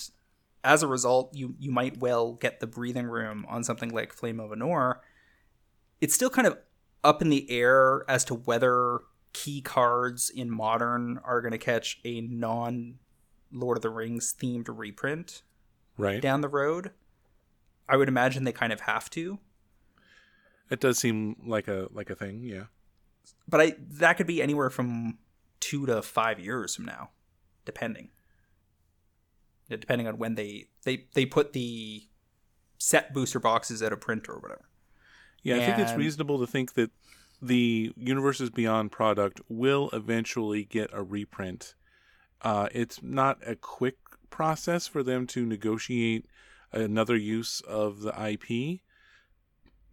[0.65, 4.41] as a result, you you might well get the breathing room on something like Flame
[4.41, 4.97] of Anor.
[6.01, 6.59] It's still kind of
[7.05, 9.01] up in the air as to whether
[9.33, 12.97] key cards in modern are going to catch a non
[13.53, 15.43] Lord of the Rings themed reprint
[15.97, 16.21] Right.
[16.21, 16.91] down the road.
[17.89, 19.39] I would imagine they kind of have to.
[20.71, 22.65] It does seem like a like a thing, yeah.
[23.49, 25.19] but I that could be anywhere from
[25.59, 27.11] two to five years from now,
[27.65, 28.11] depending.
[29.69, 32.05] Yeah, Depending on when they they they put the
[32.79, 34.69] set booster boxes at a print or whatever.
[35.43, 36.91] Yeah, I think it's reasonable to think that
[37.41, 41.75] the Universes Beyond product will eventually get a reprint.
[42.43, 43.97] Uh, it's not a quick
[44.29, 46.27] process for them to negotiate
[46.73, 48.81] another use of the IP,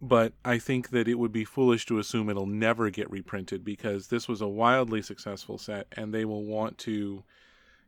[0.00, 4.08] but I think that it would be foolish to assume it'll never get reprinted because
[4.08, 7.24] this was a wildly successful set, and they will want to,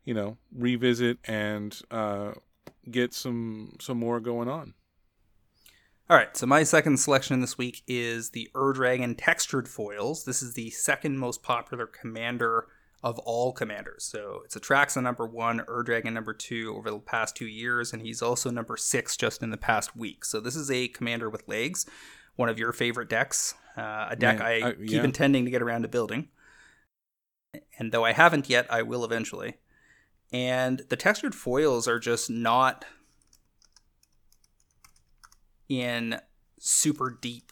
[0.05, 2.33] you know, revisit and uh,
[2.91, 4.75] get some some more going on.
[6.09, 10.25] All right, so my second selection this week is the Ur Dragon textured foils.
[10.25, 12.67] This is the second most popular commander
[13.03, 14.05] of all commanders.
[14.05, 18.03] So it's Atraxa number one, Ur Dragon number two over the past two years, and
[18.03, 20.25] he's also number six just in the past week.
[20.25, 21.87] So this is a commander with legs,
[22.37, 25.05] one of your favorite decks, uh, a deck Man, I I- keep yeah.
[25.05, 26.29] intending to get around to building.
[27.79, 29.55] And though I haven't yet, I will eventually.
[30.33, 32.85] And the textured foils are just not
[35.69, 36.21] in
[36.61, 37.51] super deep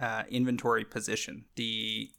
[0.00, 1.44] uh, inventory position.
[1.56, 2.10] The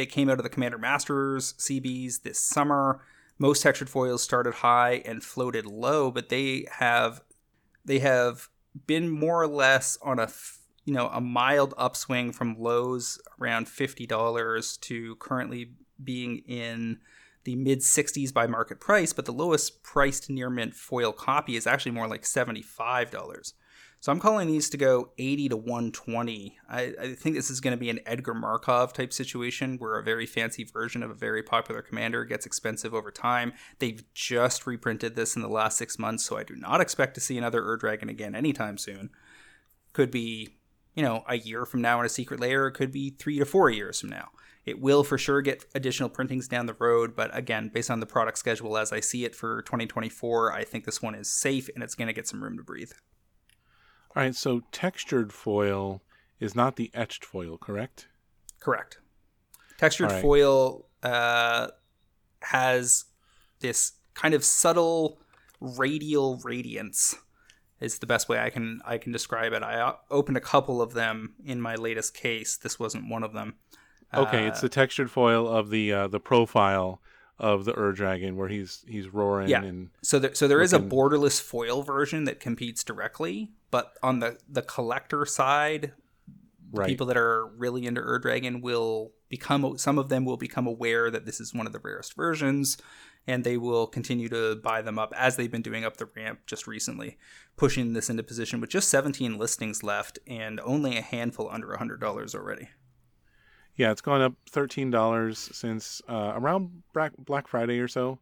[0.00, 3.02] it came out of the Commander Masters CBs this summer.
[3.38, 7.22] Most textured foils started high and floated low, but they have
[7.84, 8.48] they have
[8.86, 10.28] been more or less on a
[10.84, 16.98] you know a mild upswing from lows around fifty dollars to currently being in
[17.44, 21.66] the mid 60s by market price, but the lowest priced near mint foil copy is
[21.66, 23.52] actually more like $75.
[24.02, 26.58] So I'm calling these to go 80 to 120.
[26.70, 30.02] I, I think this is going to be an Edgar Markov type situation where a
[30.02, 33.52] very fancy version of a very popular commander gets expensive over time.
[33.78, 37.20] They've just reprinted this in the last six months, so I do not expect to
[37.20, 39.10] see another Ur Dragon again anytime soon.
[39.92, 40.56] Could be,
[40.94, 43.44] you know, a year from now in a Secret Lair, it could be three to
[43.44, 44.30] four years from now.
[44.64, 48.06] It will for sure get additional printings down the road, but again, based on the
[48.06, 51.84] product schedule as I see it for 2024, I think this one is safe and
[51.84, 52.92] it's going to get some room to breathe.
[54.16, 56.02] All right, so textured foil
[56.40, 58.08] is not the etched foil, correct?
[58.58, 58.98] Correct.
[59.78, 60.22] Textured right.
[60.22, 61.68] foil uh,
[62.42, 63.04] has
[63.60, 65.20] this kind of subtle
[65.60, 67.14] radial radiance
[67.80, 69.62] is the best way I can I can describe it.
[69.62, 72.56] I uh, opened a couple of them in my latest case.
[72.56, 73.54] This wasn't one of them.
[74.12, 77.00] Okay, uh, it's the textured foil of the uh, the profile
[77.40, 79.62] of the Ur Dragon where he's he's roaring yeah.
[79.62, 80.64] and so there, so there looking...
[80.64, 85.92] is a borderless foil version that competes directly, but on the the collector side,
[86.70, 86.86] right.
[86.86, 91.10] people that are really into Ur Dragon will become some of them will become aware
[91.10, 92.76] that this is one of the rarest versions
[93.26, 96.40] and they will continue to buy them up as they've been doing up the ramp
[96.46, 97.18] just recently,
[97.56, 102.34] pushing this into position with just 17 listings left and only a handful under $100
[102.34, 102.68] already.
[103.80, 108.18] Yeah, it's gone up $13 since uh, around Black Friday or so,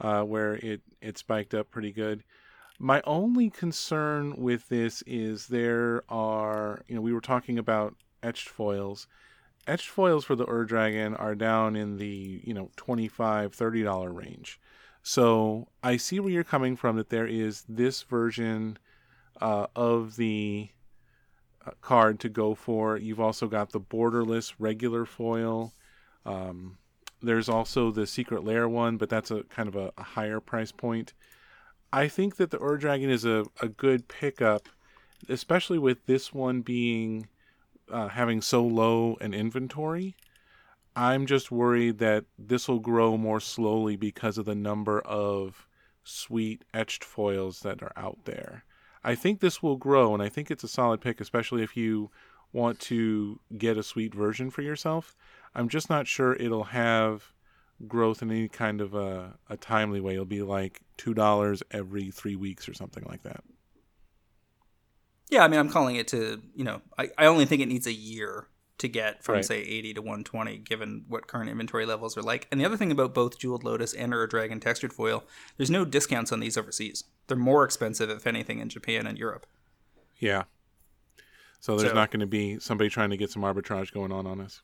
[0.00, 2.22] uh, where it, it spiked up pretty good.
[2.78, 8.48] My only concern with this is there are, you know, we were talking about etched
[8.48, 9.08] foils
[9.66, 14.60] etched foils for the Ur Dragon are down in the, you know, 25 $30 range.
[15.02, 18.78] So I see where you're coming from that there is this version
[19.40, 20.68] uh, of the
[21.80, 22.96] card to go for.
[22.96, 25.72] You've also got the borderless regular foil.
[26.24, 26.78] Um,
[27.22, 30.72] there's also the secret lair one, but that's a kind of a, a higher price
[30.72, 31.12] point.
[31.92, 34.68] I think that the Ur Dragon is a, a good pickup,
[35.28, 37.28] especially with this one being
[37.90, 40.16] uh, having so low an inventory.
[40.96, 45.66] I'm just worried that this will grow more slowly because of the number of
[46.04, 48.64] sweet etched foils that are out there.
[49.02, 52.10] I think this will grow, and I think it's a solid pick, especially if you
[52.52, 55.16] want to get a sweet version for yourself.
[55.54, 57.32] I'm just not sure it'll have
[57.86, 60.14] growth in any kind of a, a timely way.
[60.14, 63.42] It'll be like $2 every three weeks or something like that.
[65.30, 67.86] Yeah, I mean, I'm calling it to, you know, I, I only think it needs
[67.86, 68.48] a year
[68.80, 69.44] to get from, right.
[69.44, 72.48] say, 80 to 120, given what current inventory levels are like.
[72.50, 75.24] And the other thing about both Jeweled Lotus and Ur Dragon textured foil,
[75.56, 77.04] there's no discounts on these overseas.
[77.26, 79.46] They're more expensive, if anything, in Japan and Europe.
[80.18, 80.44] Yeah.
[81.60, 84.26] So there's so, not going to be somebody trying to get some arbitrage going on
[84.26, 84.62] on us.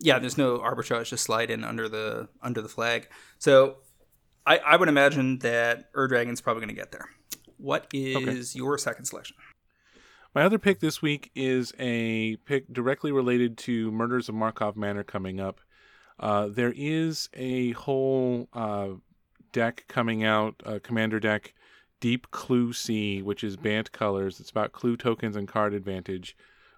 [0.00, 3.08] Yeah, there's no arbitrage to slide in under the under the flag.
[3.38, 3.78] So
[4.46, 7.10] I, I would imagine that Ur Dragon's probably going to get there.
[7.58, 8.58] What is okay.
[8.58, 9.36] your second selection?
[10.38, 15.02] My other pick this week is a pick directly related to Murders of Karlov Manor
[15.02, 15.60] coming up.
[16.20, 18.90] Uh, there is a whole uh,
[19.50, 21.54] deck coming out, uh, commander deck,
[21.98, 24.38] Deep Clue Sea, which is Bant colors.
[24.38, 26.36] It's about clue tokens and card advantage.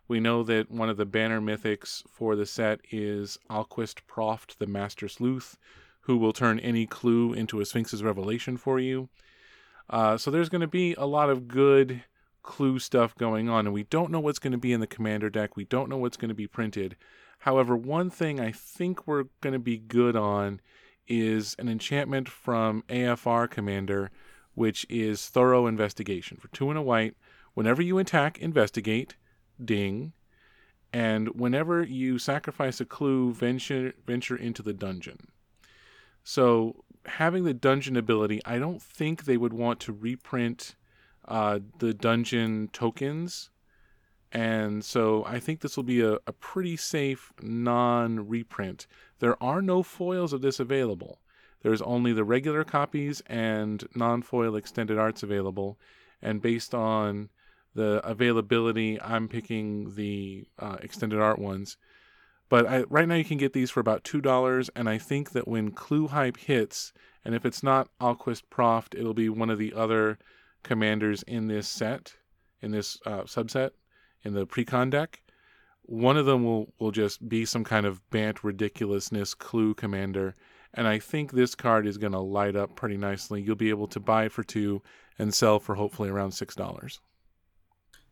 [0.09, 4.67] We know that one of the banner mythics for the set is Alquist Proft, the
[4.67, 5.59] Master Sleuth,
[6.01, 9.11] who will turn any clue into a Sphinx's revelation for you.
[9.91, 12.05] Uh, so there's going to be a lot of good
[12.43, 15.31] clue stuff going on, and we don't know what's going to be in the commander
[15.31, 15.57] deck.
[15.57, 16.97] We don't know what's going to be printed.
[17.41, 20.61] However, one thing I think we're going to be good on
[21.09, 24.11] is an enchantment from AFR Commander,
[24.55, 26.37] which is Thorough Investigation.
[26.37, 27.15] For two and a white,
[27.55, 29.17] whenever you attack, investigate,
[29.63, 30.13] ding,
[30.93, 35.29] and whenever you sacrifice a clue, venture venture into the dungeon.
[36.23, 40.75] So having the dungeon ability, I don't think they would want to reprint
[41.27, 43.51] uh, the dungeon tokens.
[44.33, 48.87] And so I think this will be a, a pretty safe non reprint.
[49.19, 51.21] There are no foils of this available.
[51.63, 55.79] There's only the regular copies and non foil extended arts available.
[56.23, 57.31] And based on
[57.75, 61.77] the availability, I'm picking the uh, extended art ones.
[62.49, 64.71] But I, right now you can get these for about $2.
[64.75, 66.93] And I think that when Clue Hype hits,
[67.25, 70.19] and if it's not Alquist Proft, it'll be one of the other
[70.63, 72.15] commanders in this set,
[72.61, 73.71] in this uh, subset,
[74.23, 75.23] in the precon deck.
[75.83, 80.37] One of them will, will just be some kind of Bant ridiculousness clue commander.
[80.75, 83.43] And I think this card is going to light up pretty nicely.
[83.43, 84.83] You'll be able to buy for two
[85.19, 86.99] and sell for hopefully around $6.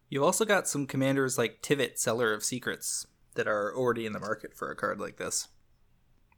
[0.08, 4.20] You've also got some commanders like Tivit, Seller of Secrets, that are already in the
[4.20, 5.48] market for a card like this.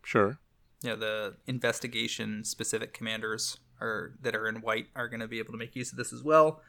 [0.05, 0.39] Sure.
[0.83, 5.53] Yeah, the investigation specific commanders are that are in white are going to be able
[5.53, 6.61] to make use of this as well.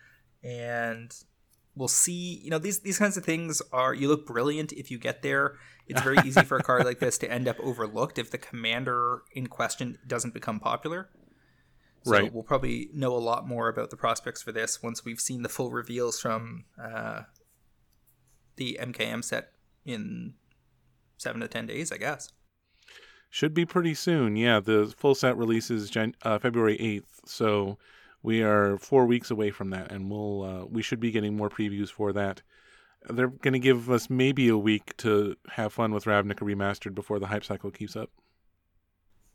[0.43, 1.14] And
[1.76, 2.41] we'll see.
[2.43, 5.55] You know, these these kinds of things are you look brilliant if you get there.
[5.88, 9.24] It's very easy for a card like this to end up overlooked if the commander
[9.34, 11.09] in question doesn't become popular.
[12.03, 12.34] So right.
[12.34, 15.49] we'll probably know a lot more about the prospects for this once we've seen the
[15.49, 17.22] full reveals from uh,
[18.55, 19.51] the MKM set
[19.86, 20.34] in
[21.18, 22.32] seven to ten days, I guess.
[23.34, 24.36] Should be pretty soon.
[24.36, 27.28] Yeah, the full set releases Jan- uh, February 8th.
[27.30, 27.78] So
[28.22, 31.50] we are four weeks away from that, and we'll uh, we should be getting more
[31.50, 32.42] previews for that.
[33.10, 37.20] They're going to give us maybe a week to have fun with Ravnica Remastered before
[37.20, 38.12] the hype cycle keeps up.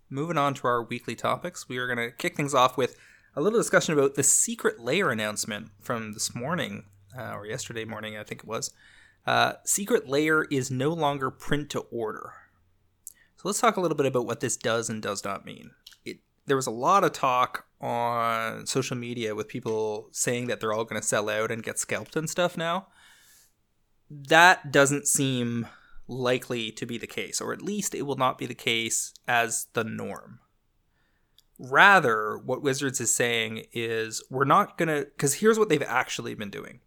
[0.09, 2.97] moving on to our weekly topics, we are going to kick things off with
[3.35, 6.85] a little discussion about the secret lair announcement from this morning,
[7.19, 8.71] uh, or yesterday morning, I think it was.
[9.27, 12.35] Uh, secret lair is no longer print to order.
[13.37, 15.71] So let's talk a little bit about what this does and does not mean.
[16.05, 20.73] It, there was a lot of talk on social media with people saying that they're
[20.73, 22.87] all going to sell out and get scalped and stuff now.
[24.11, 25.67] That doesn't seem
[26.09, 29.67] likely to be the case, or at least it will not be the case as
[29.75, 30.39] the norm.
[31.59, 36.35] Rather, what Wizards is saying is we're not going to, because here's what they've actually
[36.35, 36.81] been doing.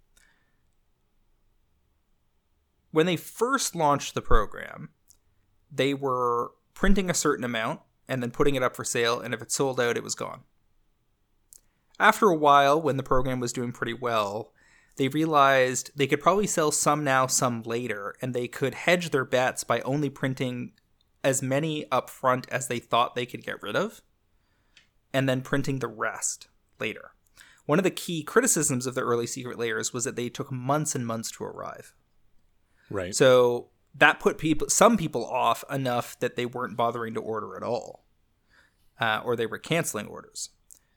[2.92, 4.90] When they first launched the program,
[5.72, 9.42] they were printing a certain amount and then putting it up for sale, and if
[9.42, 10.42] it sold out, it was gone.
[12.00, 14.54] After a while, when the program was doing pretty well,
[14.96, 19.26] they realized they could probably sell some now, some later, and they could hedge their
[19.26, 20.72] bets by only printing
[21.24, 24.02] as many up front as they thought they could get rid of,
[25.14, 26.48] and then printing the rest
[26.80, 27.12] later.
[27.66, 30.96] One of the key criticisms of the early secret lairs was that they took months
[30.96, 31.94] and months to arrive.
[32.90, 33.14] Right.
[33.14, 37.64] So that put people, some people off enough that they weren't bothering to order at
[37.64, 38.06] all,
[39.00, 40.50] uh, or they were canceling orders.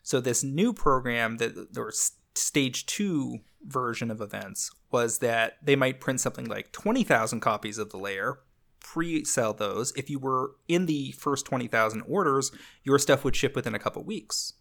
[0.02, 6.00] So this new program that was stage two version of events was that they might
[6.00, 8.40] print something like 20,000 copies of the layer,
[8.80, 9.92] pre sell those.
[9.96, 12.50] If you were in the first 20,000 orders,
[12.82, 14.54] your stuff would ship within a couple weeks.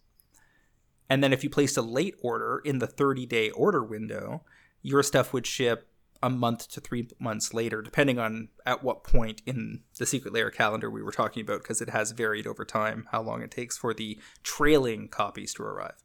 [1.10, 4.42] And then if you placed a late order in the 30 day order window,
[4.80, 5.88] your stuff would ship
[6.22, 10.50] a month to three months later, depending on at what point in the secret lair
[10.50, 13.76] calendar we were talking about, because it has varied over time how long it takes
[13.76, 16.02] for the trailing copies to arrive.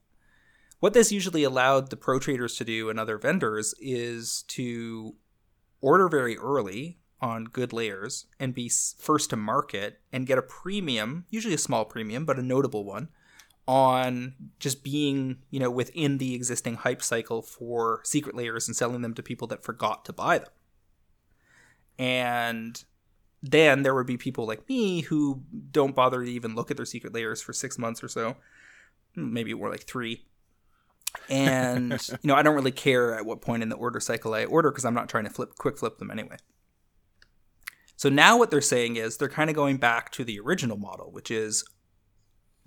[0.79, 5.15] What this usually allowed the pro traders to do and other vendors is to
[5.81, 11.25] order very early on good layers and be first to market and get a premium,
[11.29, 13.09] usually a small premium, but a notable one,
[13.67, 19.01] on just being, you know, within the existing hype cycle for secret lairs and selling
[19.01, 20.47] them to people that forgot to buy them.
[21.99, 22.83] And
[23.43, 26.85] then there would be people like me who don't bother to even look at their
[26.85, 28.37] secret lairs for six months or so,
[29.15, 30.25] maybe more like three,
[31.29, 31.91] and
[32.21, 34.71] you know I don't really care at what point in the order cycle I order
[34.71, 36.37] because I'm not trying to flip quick flip them anyway.
[37.95, 41.11] So now what they're saying is they're kind of going back to the original model,
[41.11, 41.65] which is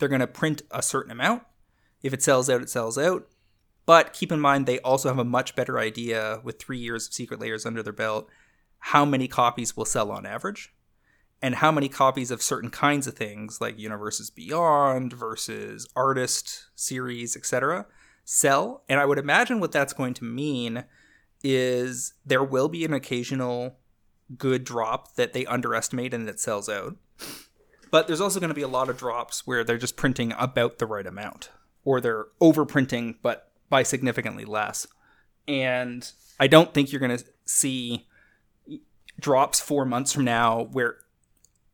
[0.01, 1.45] they're going to print a certain amount.
[2.03, 3.29] If it sells out, it sells out.
[3.87, 7.15] But keep in mind they also have a much better idea with 3 years of
[7.15, 8.29] secret lairs under their belt
[8.85, 10.73] how many copies will sell on average
[11.43, 17.37] and how many copies of certain kinds of things like universes beyond versus artist series
[17.37, 17.87] etc
[18.25, 18.85] sell.
[18.89, 20.85] And I would imagine what that's going to mean
[21.43, 23.79] is there will be an occasional
[24.39, 26.97] good drop that they underestimate and it sells out.
[27.91, 30.79] But there's also going to be a lot of drops where they're just printing about
[30.79, 31.51] the right amount
[31.85, 34.87] or they're overprinting but by significantly less.
[35.49, 38.07] And I don't think you're going to see
[39.19, 40.99] drops 4 months from now where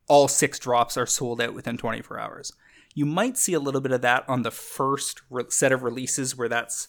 [0.08, 2.52] all 6 drops are sold out within 24 hours.
[2.94, 6.36] You might see a little bit of that on the first re- set of releases
[6.36, 6.88] where that's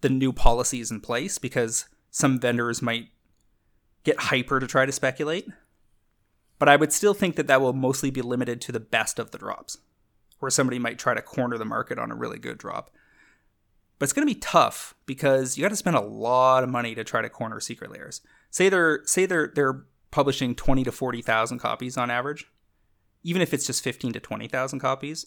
[0.00, 3.08] the new policies in place because some vendors might
[4.04, 5.48] get hyper to try to speculate.
[6.62, 9.32] But I would still think that that will mostly be limited to the best of
[9.32, 9.78] the drops,
[10.38, 12.92] where somebody might try to corner the market on a really good drop.
[13.98, 16.94] But it's going to be tough because you got to spend a lot of money
[16.94, 18.20] to try to corner secret lairs.
[18.52, 22.46] Say they're say they're they're publishing 20 to 40,000 copies on average.
[23.24, 25.26] Even if it's just 15 to 20,000 copies,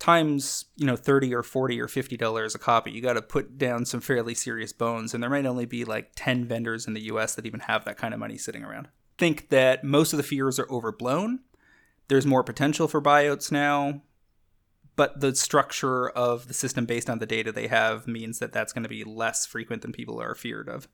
[0.00, 3.58] times you know 30 or 40 or 50 dollars a copy you got to put
[3.58, 7.00] down some fairly serious bones and there might only be like 10 vendors in the
[7.02, 8.88] us that even have that kind of money sitting around
[9.18, 11.40] think that most of the fears are overblown
[12.08, 14.00] there's more potential for buyouts now
[14.96, 18.72] but the structure of the system based on the data they have means that that's
[18.72, 20.88] going to be less frequent than people are feared of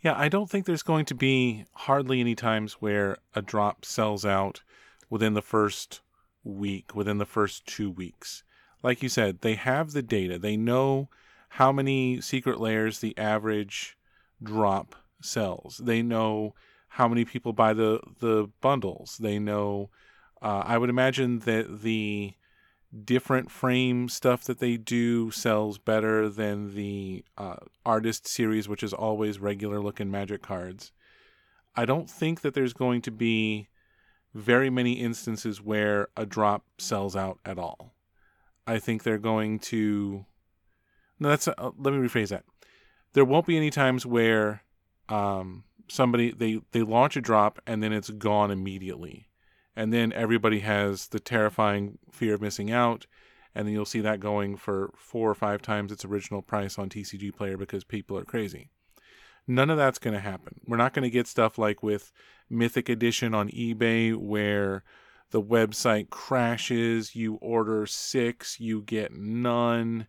[0.00, 4.24] yeah i don't think there's going to be hardly any times where a drop sells
[4.24, 4.62] out
[5.08, 6.00] within the first
[6.46, 8.42] week, within the first two weeks.
[8.82, 10.38] Like you said, they have the data.
[10.38, 11.08] They know
[11.50, 13.96] how many secret lairs the average
[14.42, 14.94] drop
[15.26, 15.78] sells.
[15.78, 16.54] They know
[16.88, 19.18] how many people buy the, the bundles.
[19.18, 19.90] They know,
[20.40, 22.34] uh, I would imagine that the
[23.04, 28.92] different frame stuff that they do sells better than the uh, artist series, which is
[28.92, 30.92] always regular looking magic cards.
[31.74, 33.68] I don't think that there's going to be
[34.34, 37.94] very many instances where a drop sells out at all.
[38.66, 40.24] I think they're going to.
[41.18, 41.48] No, that's.
[41.48, 42.44] Uh, let me rephrase that.
[43.12, 44.62] There won't be any times where
[45.08, 49.28] um, somebody they they launch a drop and then it's gone immediately,
[49.74, 53.06] and then everybody has the terrifying fear of missing out
[53.56, 56.90] and then you'll see that going for four or five times its original price on
[56.90, 58.68] TCG Player because people are crazy.
[59.48, 60.60] None of that's going to happen.
[60.66, 62.12] We're not going to get stuff like with
[62.50, 64.84] Mythic Edition on eBay where
[65.30, 70.06] the website crashes, you order six, you get none.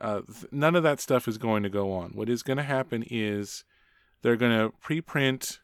[0.00, 2.10] Uh, none of that stuff is going to go on.
[2.14, 3.62] What is going to happen is
[4.22, 5.58] they're going to preprint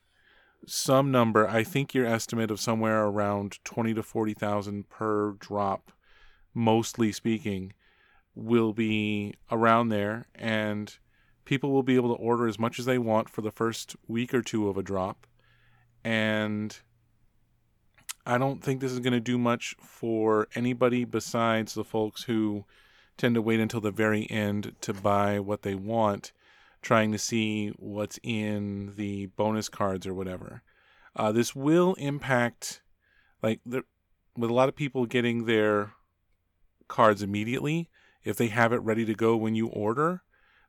[0.67, 1.49] some number.
[1.49, 5.93] I think your estimate of somewhere around twenty to forty thousand per drop,
[6.53, 7.73] mostly speaking,
[8.35, 10.99] will be around there, and
[11.45, 14.35] people will be able to order as much as they want for the first week
[14.35, 15.27] or two of a drop,
[16.05, 16.81] and
[18.27, 22.67] I don't think this is going to do much for anybody besides the folks who
[23.17, 26.33] tend to wait until the very end to buy what they want,
[26.83, 30.63] trying to see what's in the bonus cards or whatever.
[31.17, 32.83] Uh, this will impact,
[33.43, 33.83] like, the,
[34.37, 35.93] with a lot of people getting their
[36.87, 37.89] cards immediately,
[38.25, 40.23] if they have it ready to go when you order,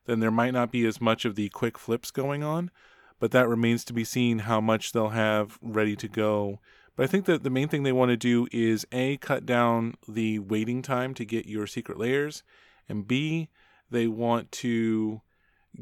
[0.06, 2.70] then there might not be as much of the quick flips going on.
[3.18, 6.58] But that remains to be seen how much they'll have ready to go
[7.00, 9.94] but I think that the main thing they want to do is A, cut down
[10.06, 12.42] the waiting time to get your secret lairs,
[12.90, 13.48] and B,
[13.90, 15.22] they want to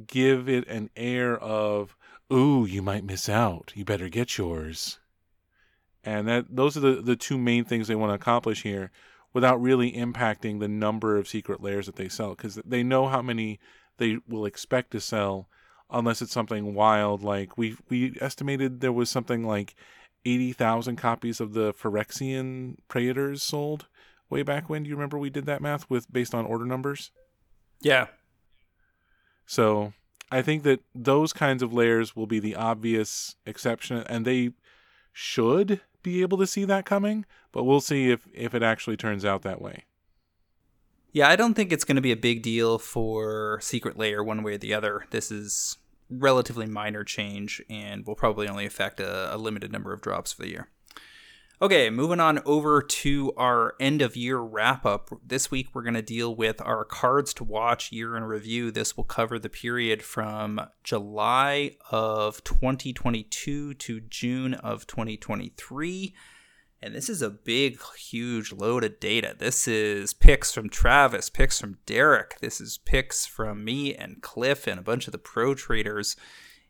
[0.06, 1.96] give it an air of,
[2.32, 3.72] ooh, you might miss out.
[3.74, 4.98] You better get yours.
[6.04, 8.90] And that those are the, the two main things they want to accomplish here
[9.32, 13.20] without really impacting the number of secret lairs that they sell because they know how
[13.20, 13.58] many
[13.98, 15.48] they will expect to sell
[15.90, 19.74] unless it's something wild like we we estimated there was something like
[20.24, 23.86] 80,000 copies of the Phyrexian Praetors sold
[24.28, 24.82] way back when.
[24.82, 27.10] Do you remember we did that math with based on order numbers?
[27.80, 28.08] Yeah.
[29.48, 29.94] So
[30.30, 34.50] I think that those kinds of layers will be the obvious exception, and they
[35.10, 39.24] should be able to see that coming, but we'll see if, if it actually turns
[39.24, 39.84] out that way.
[41.12, 44.42] Yeah, I don't think it's going to be a big deal for Secret Lair one
[44.42, 45.06] way or the other.
[45.10, 45.78] This is
[46.10, 50.42] relatively minor change and will probably only affect a, a limited number of drops for
[50.42, 50.68] the year.
[51.60, 55.10] Okay, moving on over to our end of year wrap up.
[55.26, 58.70] This week we're going to deal with our cards to watch year in review.
[58.70, 66.14] This will cover the period from July of 2022 to June of 2023.
[66.80, 69.34] And this is a big, huge load of data.
[69.36, 72.38] This is picks from Travis, picks from Derek.
[72.38, 76.14] This is picks from me and Cliff and a bunch of the pro traders.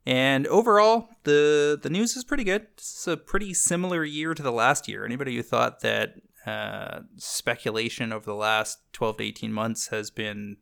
[0.09, 2.67] And overall, the the news is pretty good.
[2.79, 5.05] It's a pretty similar year to the last year.
[5.05, 6.15] Anybody who thought that
[6.47, 10.57] uh, speculation over the last 12 to 18 months has been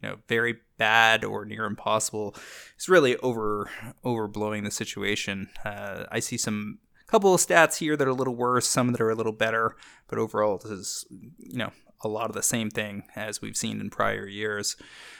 [0.00, 2.36] you know very bad or near impossible
[2.78, 3.68] is really over
[4.04, 5.48] overblowing the situation.
[5.64, 6.78] Uh, I see some
[7.08, 9.74] couple of stats here that are a little worse, some that are a little better,
[10.06, 11.06] but overall, this is,
[11.38, 11.72] you know,
[12.02, 14.76] a lot of the same thing as we've seen in prior years.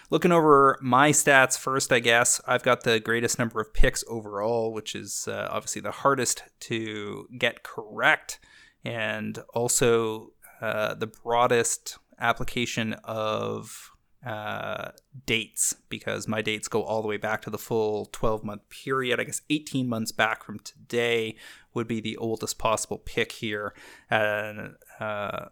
[0.09, 4.73] Looking over my stats first, I guess, I've got the greatest number of picks overall,
[4.73, 8.39] which is uh, obviously the hardest to get correct,
[8.85, 10.31] and also
[10.61, 13.91] uh, the broadest application of
[14.25, 14.91] uh,
[15.27, 19.19] dates because my dates go all the way back to the full 12 month period.
[19.19, 21.37] I guess 18 months back from today
[21.75, 23.75] would be the oldest possible pick here.
[24.09, 25.47] And uh,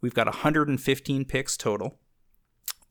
[0.00, 1.98] we've got 115 picks total.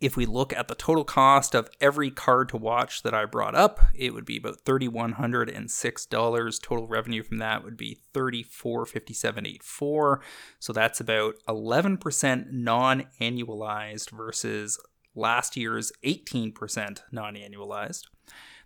[0.04, 3.56] If we look at the total cost of every card to watch that I brought
[3.56, 6.62] up, it would be about $3,106.
[6.62, 10.20] Total revenue from that would be $3457.84.
[10.60, 14.78] So that's about 11% non annualized versus
[15.16, 18.08] last year's 18% non annualized.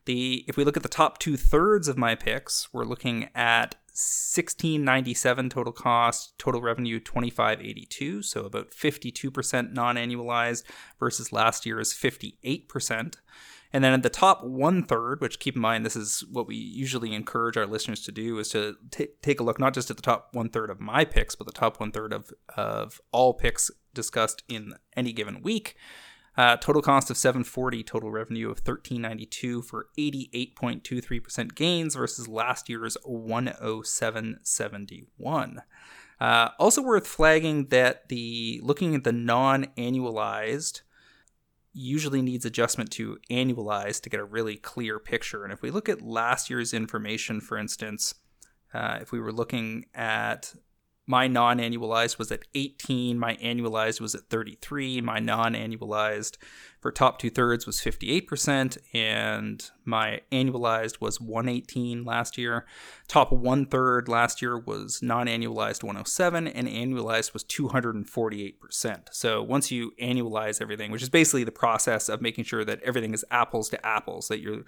[0.06, 3.76] The, if we look at the top two thirds of my picks, we're looking at
[3.98, 10.64] 1697 total cost, total revenue 2582, so about 52% non-annualized
[11.00, 13.16] versus last year's 58%.
[13.74, 16.56] And then at the top one third, which keep in mind this is what we
[16.56, 19.98] usually encourage our listeners to do, is to t- take a look not just at
[19.98, 23.34] the top one third of my picks, but the top one third of of all
[23.34, 25.76] picks discussed in any given week.
[26.38, 32.96] Uh, total cost of 740, total revenue of 1392 for 88.23% gains versus last year's
[33.04, 35.62] 10771.
[36.20, 40.82] Uh, also worth flagging that the looking at the non-annualized
[41.74, 45.44] usually needs adjustment to annualized to get a really clear picture.
[45.44, 48.16] And if we look at last year's information, for instance,
[48.74, 50.54] uh, if we were looking at
[51.10, 53.18] my non annualized was at 18.
[53.18, 55.00] My annualized was at 33.
[55.00, 56.36] My non annualized
[56.82, 58.78] for top two thirds was 58%.
[58.94, 62.66] And my annualized was 118 last year.
[63.08, 66.46] Top one third last year was non annualized 107.
[66.46, 69.08] And annualized was 248%.
[69.12, 73.14] So once you annualize everything, which is basically the process of making sure that everything
[73.14, 74.64] is apples to apples, that you're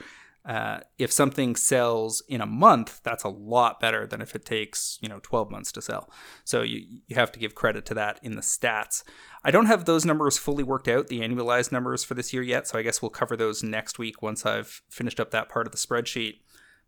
[0.45, 4.97] uh, if something sells in a month, that's a lot better than if it takes
[5.01, 6.09] you know 12 months to sell.
[6.43, 9.03] So you you have to give credit to that in the stats.
[9.43, 12.67] I don't have those numbers fully worked out, the annualized numbers for this year yet.
[12.67, 15.71] So I guess we'll cover those next week once I've finished up that part of
[15.71, 16.39] the spreadsheet.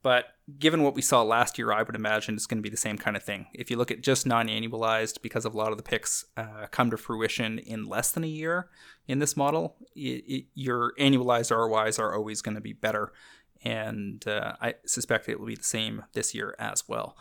[0.04, 0.26] But
[0.58, 2.98] given what we saw last year, I would imagine it's going to be the same
[2.98, 3.48] kind of thing.
[3.54, 6.90] If you look at just non annualized, because a lot of the picks uh, come
[6.92, 8.70] to fruition in less than a year
[9.08, 13.14] in this model, it, it, your annualized ROIs are always going to be better
[13.64, 17.18] and uh, I suspect it will be the same this year as well.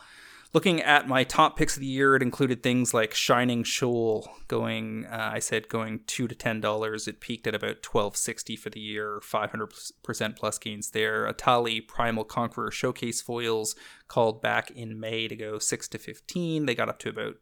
[0.53, 5.07] Looking at my top picks of the year, it included things like Shining Shoal going,
[5.07, 7.07] uh, I said going two to ten dollars.
[7.07, 9.73] It peaked at about twelve sixty for the year, five hundred
[10.03, 11.33] percent plus gains there.
[11.33, 13.77] Etali Primal Conqueror Showcase foils
[14.09, 16.67] called back in May to go six to fifteen.
[16.67, 17.37] They got up to about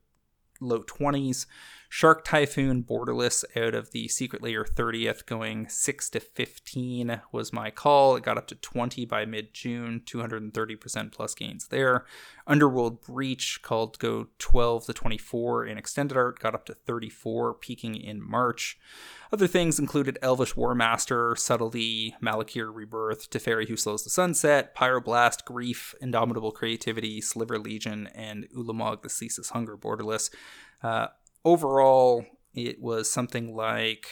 [0.61, 1.47] low 20s.
[1.91, 7.71] Shark Typhoon Borderless out of the Secret Lair 30th, going 6 to 15 was my
[7.71, 8.15] call.
[8.15, 12.05] It got up to 20 by mid June, 230% plus gains there.
[12.47, 17.97] Underworld Breach called go 12 to 24 in extended art, got up to 34, peaking
[17.97, 18.79] in March.
[19.33, 25.95] Other things included Elvish Warmaster, Subtlety, Malakir Rebirth, Teferi Who Slows the Sunset, Pyroblast, Grief,
[26.03, 30.31] Indomitable Creativity, Sliver Legion, and Ulamog the Ceaseless Hunger Borderless.
[30.83, 31.09] Uh,
[31.49, 34.07] overall, it was something like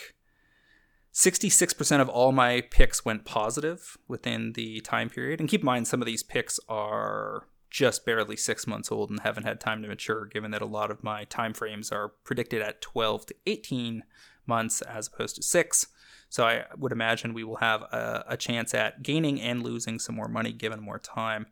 [1.12, 5.40] 66% of all my picks went positive within the time period.
[5.40, 9.20] And keep in mind, some of these picks are just barely six months old and
[9.20, 12.62] haven't had time to mature, given that a lot of my time frames are predicted
[12.62, 14.02] at 12 to 18
[14.46, 15.88] months as opposed to six.
[16.28, 20.14] So I would imagine we will have a, a chance at gaining and losing some
[20.14, 21.46] more money given more time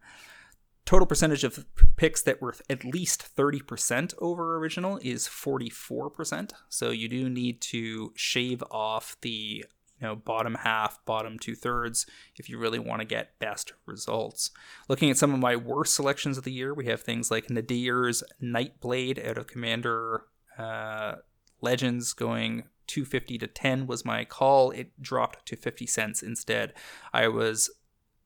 [0.84, 1.64] total percentage of
[1.96, 6.52] picks that were at least 30% over original is 44%.
[6.68, 9.64] So you do need to shave off the
[10.00, 12.04] you know bottom half, bottom two thirds
[12.36, 14.50] if you really want to get best results.
[14.88, 18.22] Looking at some of my worst selections of the year, we have things like Nadier's
[18.42, 20.24] Nightblade out of Commander
[20.58, 21.16] uh,
[21.60, 24.70] Legends going 250 to 10 was my call.
[24.70, 26.74] It dropped to 50 cents instead.
[27.12, 27.70] I was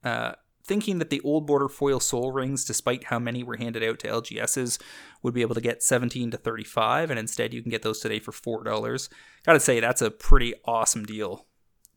[0.03, 0.33] uh,
[0.69, 4.07] thinking that the old border foil Sol Rings, despite how many were handed out to
[4.07, 4.79] LGSs,
[5.23, 8.19] would be able to get 17 to 35, and instead you can get those today
[8.19, 9.09] for $4.
[9.43, 11.47] Gotta say, that's a pretty awesome deal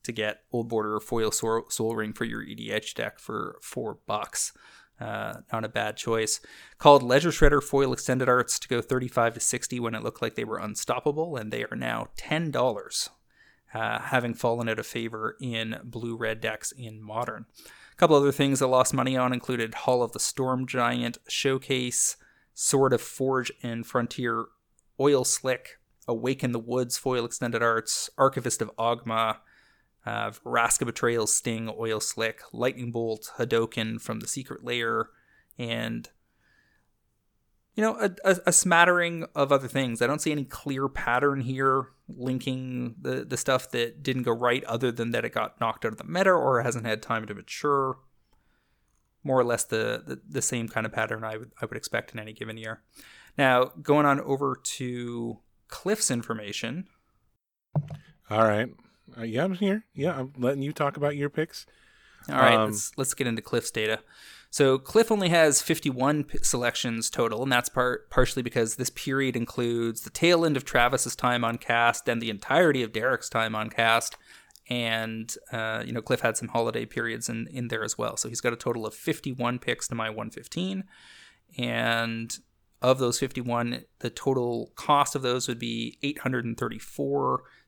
[0.04, 4.52] to get old border foil Sol Ring for your EDH deck for four bucks.
[4.98, 6.40] Uh, not a bad choice.
[6.78, 10.34] Called Ledger Shredder Foil Extended Arts to go 35 to 60 when it looked like
[10.34, 13.08] they were unstoppable, and they are now $10,
[13.74, 17.44] uh, having fallen out of favor in blue red decks in Modern.
[18.03, 22.16] Couple other things I lost money on included Hall of the Storm Giant Showcase,
[22.53, 24.46] Sword of Forge and Frontier
[24.98, 25.78] Oil Slick,
[26.09, 29.36] Awaken the Woods Foil Extended Arts, Archivist of Oghma,
[30.05, 30.32] uh,
[30.84, 35.11] Betrayal Sting Oil Slick, Lightning Bolt Hadoken from the Secret Lair,
[35.57, 36.11] and
[37.76, 40.03] you know, a, a, a, smattering of other things.
[40.03, 41.86] I don't see any clear pattern here
[42.16, 45.92] linking the, the stuff that didn't go right, other than that it got knocked out
[45.92, 47.98] of the meta or hasn't had time to mature.
[49.24, 52.12] More or less the, the, the same kind of pattern I would I would expect
[52.12, 52.82] in any given year.
[53.38, 55.38] Now going on over to
[55.68, 56.88] Cliff's information.
[58.28, 58.68] All right,
[59.16, 59.84] uh, yeah, I'm here.
[59.94, 61.66] Yeah, I'm letting you talk about your picks.
[62.28, 64.00] All right, um, let's let's get into Cliff's data.
[64.53, 69.34] So Cliff only has 51 p- selections total, and that's part partially because this period
[69.34, 73.55] includes the tail end of Travis's time on cast and the entirety of Derek's time
[73.55, 74.18] on cast.
[74.68, 78.18] And uh, you know, Cliff had some holiday periods in, in there as well.
[78.18, 80.84] So he's got a total of 51 picks to my 115.
[81.57, 82.38] And
[82.82, 85.96] of those 51, the total cost of those would be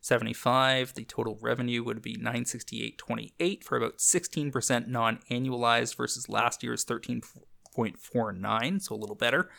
[0.04, 0.94] 834.75.
[0.94, 8.94] The total revenue would be 968.28 for about 16% non-annualized versus last year's 13.49, so
[8.94, 9.50] a little better.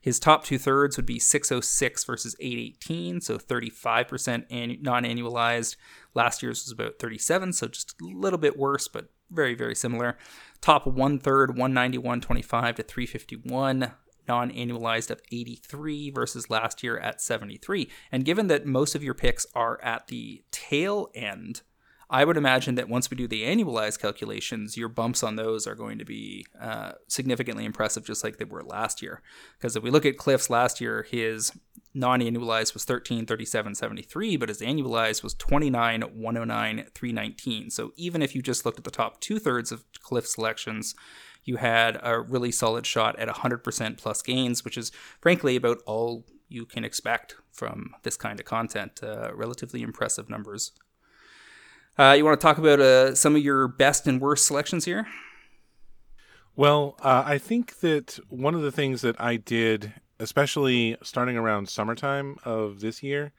[0.00, 5.76] His top two thirds would be 606 versus 818, so 35% non-annualized.
[6.14, 10.18] Last year's was about 37, so just a little bit worse, but very very similar.
[10.60, 13.92] Top one third 191.25 to 351
[14.28, 17.90] non annualized of 83 versus last year at 73.
[18.12, 21.62] And given that most of your picks are at the tail end,
[22.10, 25.74] I would imagine that once we do the annualized calculations, your bumps on those are
[25.74, 29.22] going to be uh, significantly impressive, just like they were last year.
[29.58, 31.52] Because if we look at Cliff's last year, his
[31.94, 38.34] non-annualized was 13 37 73 but his annualized was 29 109 319 so even if
[38.34, 40.96] you just looked at the top two-thirds of cliff selections
[41.44, 44.90] you had a really solid shot at 100% plus gains which is
[45.20, 49.00] frankly about all you can expect from this kind of content.
[49.02, 50.72] Uh, relatively impressive numbers.
[51.98, 55.06] Uh, you want to talk about uh, some of your best and worst selections here?
[56.56, 61.68] Well, uh, I think that one of the things that I did especially starting around
[61.68, 63.32] summertime of this year,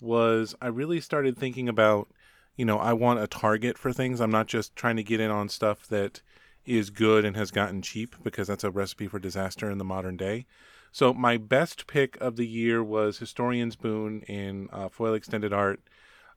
[0.00, 2.08] was I really started thinking about,
[2.56, 4.20] you know, I want a target for things.
[4.20, 6.22] I'm not just trying to get in on stuff that
[6.68, 10.16] is good and has gotten cheap because that's a recipe for disaster in the modern
[10.16, 10.46] day.
[10.92, 15.80] So my best pick of the year was Historian's Boon in uh, foil extended art.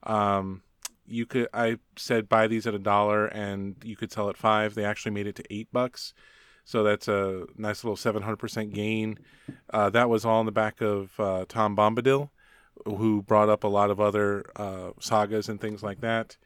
[0.03, 0.63] Um,
[1.05, 4.75] you could I said buy these at a dollar and you could sell at five.
[4.75, 6.13] They actually made it to eight bucks.
[6.63, 9.19] So that's a nice little 700% gain.
[9.69, 12.29] Uh, that was all in the back of uh, Tom Bombadil,
[12.85, 16.37] who brought up a lot of other uh, sagas and things like that.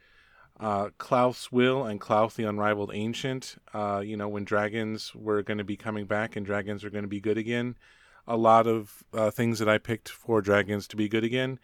[0.60, 5.58] Uh, Klauth's Will and Klauth the Unrivaled Ancient, uh, you know, when dragons were going
[5.58, 7.76] to be coming back and dragons are going to be good again.
[8.28, 11.60] A lot of uh, things that I picked for dragons to be good again,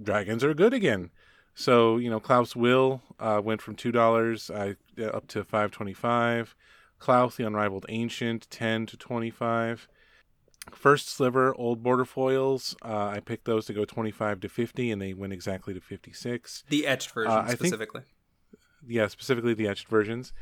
[0.00, 1.10] dragons are good again.
[1.54, 6.54] So, you know, Klauth's Will went from $2 I, up to 525
[7.00, 9.88] Klauth, the Unrivaled Ancient, 10 to 25.
[10.72, 12.74] First Sliver, Old Border Foils.
[12.84, 16.64] Uh, I picked those to go 25 to 50, and they went exactly to 56.
[16.68, 18.00] The etched version, uh, specifically.
[18.00, 18.12] Think,
[18.86, 20.32] yeah, specifically the etched versions.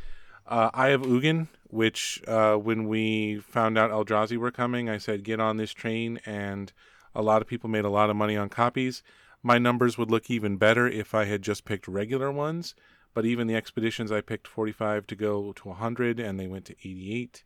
[0.46, 5.24] Uh, Eye of Ugin, which uh, when we found out Eldrazi were coming, I said,
[5.24, 6.72] get on this train, and
[7.14, 9.02] a lot of people made a lot of money on copies.
[9.42, 12.74] My numbers would look even better if I had just picked regular ones
[13.14, 16.76] but even the expeditions I picked 45 to go to 100 and they went to
[16.82, 17.44] 88.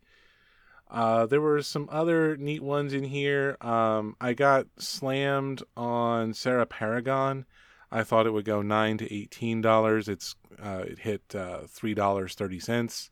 [0.91, 3.59] Uh, there were some other neat ones in here.
[3.61, 7.45] Um, I got slammed on Serra Paragon.
[7.91, 10.09] I thought it would go nine to eighteen dollars.
[10.09, 13.11] It's uh, it hit uh, three dollars thirty cents.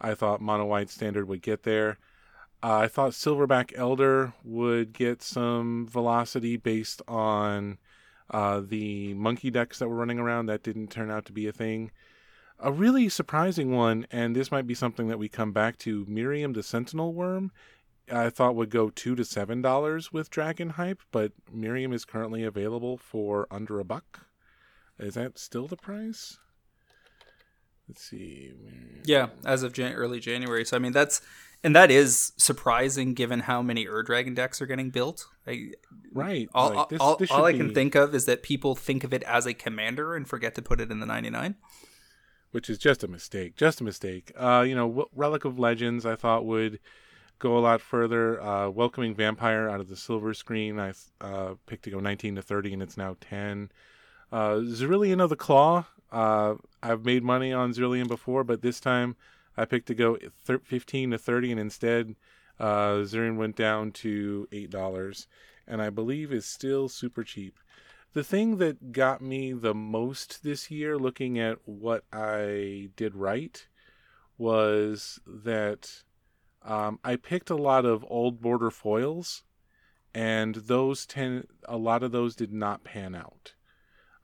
[0.00, 1.98] I thought Mono White Standard would get there.
[2.62, 7.78] Uh, I thought Silverback Elder would get some velocity based on
[8.30, 11.52] uh, the monkey decks that were running around that didn't turn out to be a
[11.52, 11.90] thing.
[12.58, 16.06] A really surprising one, and this might be something that we come back to.
[16.06, 17.50] Miirym the Sentinel Wyrm,
[18.12, 22.44] I thought would go two to seven dollars with Dragon Hype, but Miirym is currently
[22.44, 24.26] available for under a buck.
[24.98, 26.38] Is that still the price?
[27.88, 28.52] Let's see.
[29.04, 30.64] Yeah, as of Jan- early January.
[30.64, 31.20] So I mean, that's
[31.62, 35.26] and that is surprising given how many Ur Dragon decks are getting built.
[35.46, 35.70] I,
[36.12, 36.48] right.
[36.54, 37.74] All, like, this, all, this all I can be...
[37.74, 40.80] think of is that people think of it as a commander and forget to put
[40.80, 41.56] it in the 99.
[42.50, 43.56] Which is just a mistake.
[43.56, 44.30] Just a mistake.
[44.36, 46.80] Uh, you know, Relic of Legends, I thought would
[47.38, 48.40] go a lot further.
[48.40, 52.42] Uh, Welcoming Vampire out of the silver screen, I uh, picked to go 19 to
[52.42, 53.70] 30, and it's now 10.
[54.32, 59.16] Uh, Zirilan of the Claw, uh, I've made money on Zirilan before, but this time
[59.56, 62.16] I picked to go 15 to 30, and instead,
[62.58, 65.26] uh, Zirilan went down to $8,
[65.66, 67.58] and I believe is still super cheap.
[68.12, 73.66] The thing that got me the most this year, looking at what I did right,
[74.38, 76.03] was that
[76.64, 79.42] um, I picked a lot of old border foils,
[80.14, 83.54] and those ten, a lot of those did not pan out.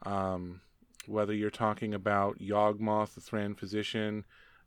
[0.05, 0.62] Um,
[1.07, 4.24] whether you're talking about Yawgmoth, the Thran Physician,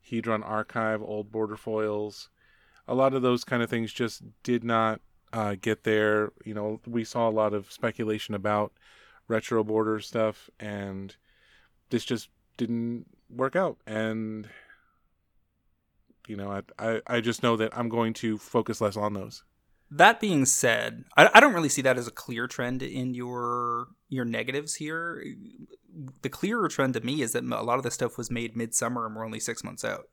[0.09, 2.30] Hedron Archive, old border foils.
[2.88, 4.99] A lot of those kind of things just did not
[5.32, 6.34] uh, get there.
[6.45, 8.74] You know, we saw a lot of speculation about
[9.28, 11.15] retro border stuff, and
[11.89, 13.78] this just didn't work out.
[13.88, 14.49] And
[16.28, 19.43] you know, I, I, I just know that I'm going to focus less on those.
[19.91, 23.88] That being said, I, I don't really see that as a clear trend in your
[24.09, 25.24] your negatives here
[26.21, 29.05] the clearer trend to me is that a lot of the stuff was made midsummer
[29.05, 30.07] and we're only six months out.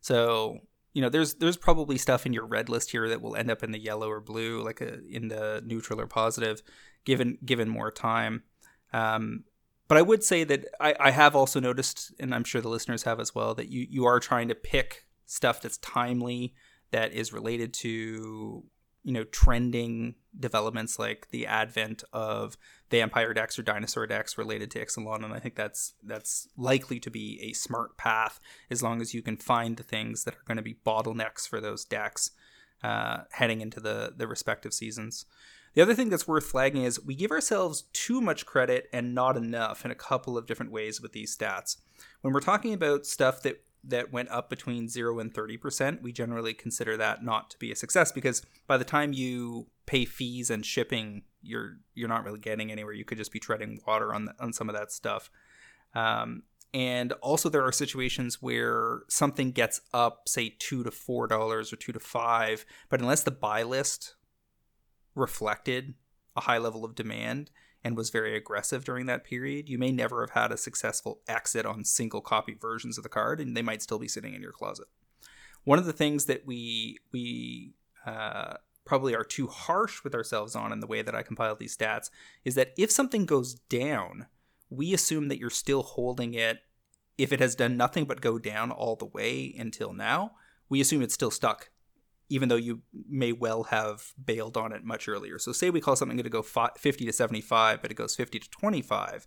[0.00, 0.58] So
[0.92, 3.62] you know, there's there's probably stuff in your red list here that will end up
[3.62, 6.62] in the yellow or blue, like a, in the neutral or positive,
[7.04, 8.42] given given more time.
[8.92, 9.44] Um,
[9.86, 13.04] but I would say that I, I have also noticed, and I'm sure the listeners
[13.04, 16.52] have as well, that you you are trying to pick stuff that's timely,
[16.90, 18.64] that is related to
[19.02, 22.58] you know trending developments like the advent of
[22.90, 27.10] vampire decks or dinosaur decks related to Ixalan, and I think that's that's likely to
[27.10, 30.56] be a smart path as long as you can find the things that are going
[30.56, 32.32] to be bottlenecks for those decks
[32.82, 35.26] uh, heading into the the respective seasons.
[35.74, 39.36] The other thing that's worth flagging is we give ourselves too much credit and not
[39.36, 41.76] enough in a couple of different ways with these stats.
[42.22, 46.54] When we're talking about stuff that that went up between 0 and 30%, we generally
[46.54, 50.64] consider that not to be a success because by the time you pay fees and
[50.64, 52.92] shipping, you're you're not really getting anywhere.
[52.92, 55.30] You could just be treading water on the, on some of that stuff.
[55.94, 61.72] Um, and also there are situations where something gets up say 2 to 4 dollars
[61.72, 64.14] or 2 to 5, but unless the buy list
[65.14, 65.94] reflected
[66.36, 67.50] a high level of demand
[67.82, 71.64] and was very aggressive during that period, you may never have had a successful exit
[71.64, 74.52] on single copy versions of the card, and they might still be sitting in your
[74.52, 74.86] closet.
[75.64, 77.74] One of the things that we we
[78.06, 78.54] uh,
[78.84, 82.10] probably are too harsh with ourselves on in the way that I compile these stats
[82.44, 84.26] is that if something goes down,
[84.68, 86.58] we assume that you're still holding it.
[87.18, 90.32] If it has done nothing but go down all the way until now,
[90.68, 91.70] we assume it's still stuck
[92.30, 95.38] even though you may well have bailed on it much earlier.
[95.38, 98.38] So say we call something going to go 50 to 75, but it goes 50
[98.38, 99.26] to 25,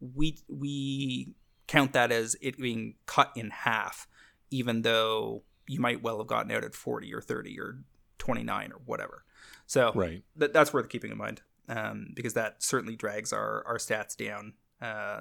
[0.00, 1.34] we we
[1.66, 4.08] count that as it being cut in half,
[4.50, 7.78] even though you might well have gotten out at 40 or 30 or
[8.16, 9.24] 29 or whatever.
[9.66, 10.22] So right.
[10.38, 14.54] Th- that's worth keeping in mind um, because that certainly drags our, our stats down.
[14.80, 15.20] Uh,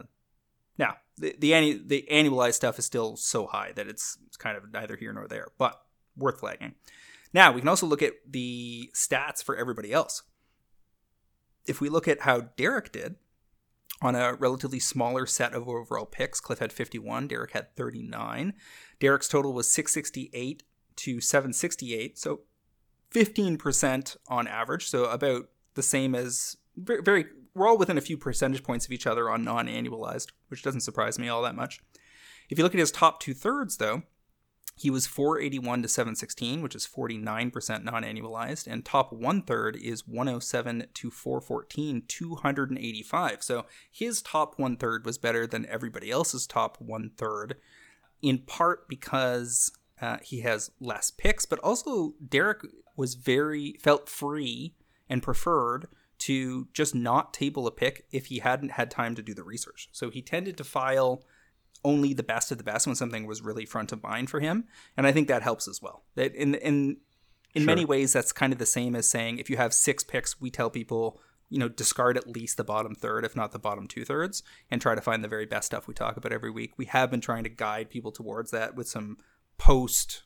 [0.77, 4.55] now, the the, annu- the annualized stuff is still so high that it's, it's kind
[4.55, 5.81] of neither here nor there, but
[6.15, 6.75] worth flagging.
[7.33, 10.23] Now, we can also look at the stats for everybody else.
[11.65, 13.15] If we look at how Derek did
[14.01, 18.53] on a relatively smaller set of overall picks, Cliff had 51, Derek had 39.
[18.99, 20.63] Derek's total was 668
[20.97, 22.41] to 768, so
[23.11, 28.17] 15% on average, so about the same as very, very we're all within a few
[28.17, 31.79] percentage points of each other on non-annualized, which doesn't surprise me all that much.
[32.49, 34.03] If you look at his top two thirds, though,
[34.77, 40.07] he was 481 to 716, which is 49% non annualized, and top one third is
[40.07, 43.43] 107 to 414, 285.
[43.43, 47.55] So his top one third was better than everybody else's top one third,
[48.21, 52.61] in part because uh, he has less picks, but also Derek
[52.95, 54.75] was very felt free
[55.09, 55.87] and preferred
[56.19, 59.89] to just not table a pick if he hadn't had time to do the research.
[59.91, 61.23] So he tended to file
[61.83, 64.65] only the best of the best when something was really front of mind for him,
[64.95, 66.03] and I think that helps as well.
[66.15, 66.97] That in in
[67.53, 67.65] in sure.
[67.67, 70.51] many ways, that's kind of the same as saying if you have six picks, we
[70.51, 71.19] tell people
[71.49, 74.81] you know discard at least the bottom third, if not the bottom two thirds, and
[74.81, 76.73] try to find the very best stuff we talk about every week.
[76.77, 79.17] We have been trying to guide people towards that with some
[79.57, 80.23] post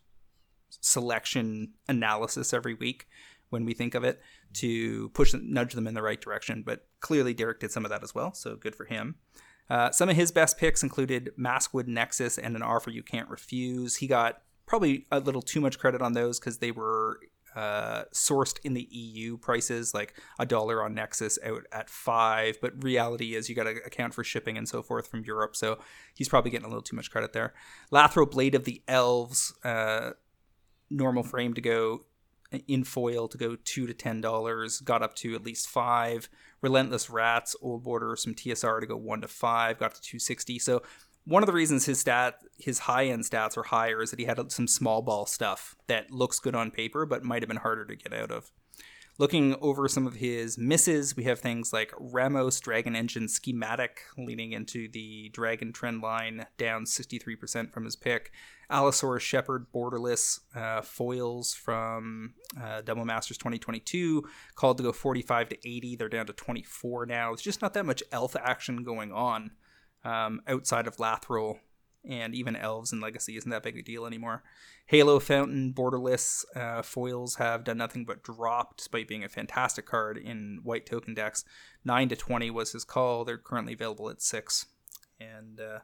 [0.69, 3.07] selection analysis every week
[3.49, 4.21] when we think of it
[4.53, 6.63] to push nudge them in the right direction.
[6.65, 9.15] But clearly, Derek did some of that as well, so good for him.
[9.71, 13.95] Uh, some of his best picks included Maskwood Nexus and an offer you can't refuse.
[13.95, 17.21] He got probably a little too much credit on those because they were
[17.55, 22.57] uh, sourced in the EU prices, like a dollar on Nexus out at five.
[22.61, 25.55] But reality is you got to account for shipping and so forth from Europe.
[25.55, 25.79] So
[26.15, 27.53] he's probably getting a little too much credit there.
[27.93, 30.11] Lathril Blade of the Elves, uh,
[30.89, 32.03] normal frame to go
[32.67, 36.27] in foil to go two to ten dollars, got up to at least five.
[36.61, 40.59] Relentless Rats, Old Border, some TSR to go one to five, got to two sixty.
[40.59, 40.81] So
[41.25, 44.25] one of the reasons his stat, his high end stats are higher, is that he
[44.25, 47.85] had some small ball stuff that looks good on paper, but might have been harder
[47.85, 48.51] to get out of.
[49.17, 54.53] Looking over some of his misses, we have things like Ramos Dragon Engine Schematic leading
[54.53, 58.31] into the Dragon trend line, down 63% from his pick.
[58.69, 64.23] Allosaurus Shepherd Borderless uh, foils from uh, Double Masters 2022,
[64.55, 65.97] called to go 45 to 80.
[65.97, 67.33] They're down to 24 now.
[67.33, 69.51] It's just not that much elf action going on
[70.05, 71.59] um, outside of Lathril
[72.07, 74.43] and even elves and legacy isn't that big a deal anymore.
[74.87, 80.17] Halo Fountain borderless uh, foils have done nothing but drop, despite being a fantastic card
[80.17, 81.45] in white token decks.
[81.85, 83.23] Nine to twenty was his call.
[83.23, 84.65] They're currently available at six,
[85.19, 85.79] and uh,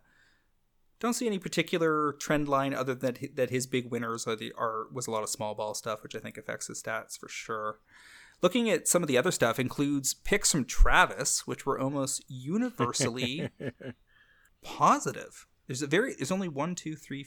[1.00, 4.88] don't see any particular trend line other than that his big winners are the are
[4.92, 7.80] was a lot of small ball stuff, which I think affects his stats for sure.
[8.42, 13.50] Looking at some of the other stuff includes picks from Travis, which were almost universally
[14.64, 15.48] positive.
[15.68, 17.26] There's a very there's only one, two, three,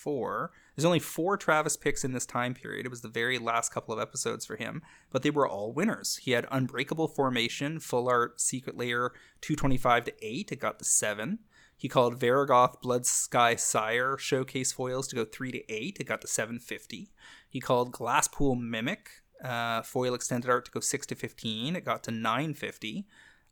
[0.00, 0.52] four.
[0.74, 2.86] There's only four Travis picks in this time period.
[2.86, 6.16] It was the very last couple of episodes for him, but they were all winners.
[6.16, 9.10] He had Unbreakable Formation, Full Art, Secret Lair,
[9.42, 10.52] 225 to 8.
[10.52, 11.40] It got to 7.
[11.76, 15.98] He called Varragoth Blood Sky Sire showcase foils to go 3 to 8.
[16.00, 17.10] It got to 750.
[17.48, 21.76] He called Glasspool Mimic uh, foil extended art to go 6 to 15.
[21.76, 23.06] It got to 950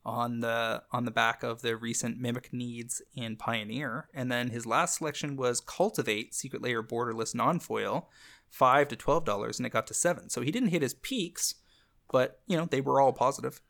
[0.08, 4.08] on the on the back of the recent Mimic Needs in Pioneer.
[4.14, 8.08] And then his last selection was Cultivate Secret Lair Borderless Non-Foil,
[8.48, 10.30] five to twelve dollars, and it got to seven.
[10.30, 11.56] So he didn't hit his peaks,
[12.10, 13.60] but you know they were all positive.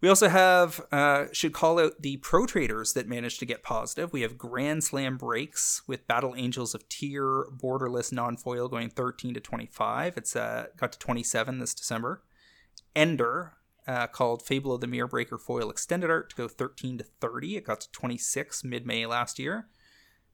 [0.00, 4.12] We also have uh, should call out the pro traders that managed to get positive.
[4.12, 9.34] We have Grand Slam breaks with Battle Angels of Tyr borderless non foil going 13
[9.34, 10.16] to 25.
[10.16, 12.24] It's uh, got to 27 this December.
[12.96, 13.52] Ender
[13.90, 17.56] uh, called Fable of the Mirror Breaker foil extended art to go 13 to 30.
[17.56, 19.66] It got to 26 mid May last year.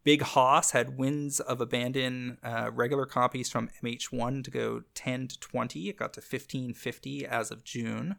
[0.05, 5.41] Big Hoss had Winds of Abandon uh, regular copies from MH1 to go 10 to
[5.41, 5.89] 20.
[5.89, 8.17] It got to 1550 as of June.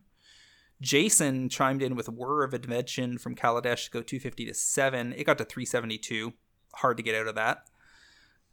[0.81, 5.13] Jason chimed in with Whir of Invention from Kaladesh to go 250 to 7.
[5.13, 6.33] It got to 372.
[6.73, 7.59] Hard to get out of that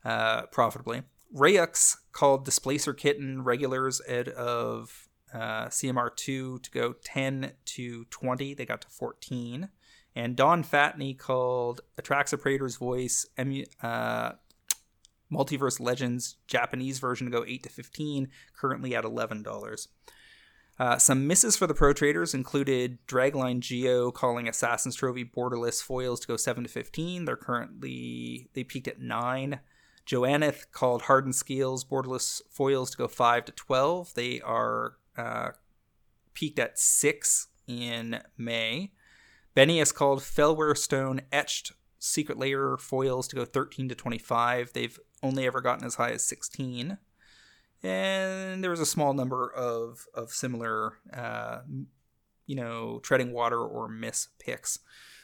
[0.04, 1.02] uh, profitably.
[1.34, 8.54] Rayux called Displacer Kitten regulars out of uh, CMR2 to go 10 to 20.
[8.54, 9.68] They got to 14.
[10.16, 14.32] And Don Fatney called Atraxa Praetor's Voice emu- uh,
[15.32, 19.88] Multiverse Legends Japanese version to go 8 to 15, currently at $11.
[20.78, 26.20] Uh, some misses for the pro traders included Dragline Geo calling Assassin's Trophy borderless foils
[26.20, 27.24] to go 7 to 15.
[27.24, 29.60] They're currently, they peaked at 9.
[30.06, 34.14] Joanneth called Hardened Scales borderless foils to go 5 to 12.
[34.14, 35.50] They are uh,
[36.32, 38.92] peaked at 6 in May.
[39.54, 44.72] Benny has called Fellwar Stone etched secret lair foils to go 13 to 25.
[44.72, 46.98] They've only ever gotten as high as 16
[47.84, 51.60] and there was a small number of of similar, uh,
[52.46, 54.78] you know, treading water or miss picks.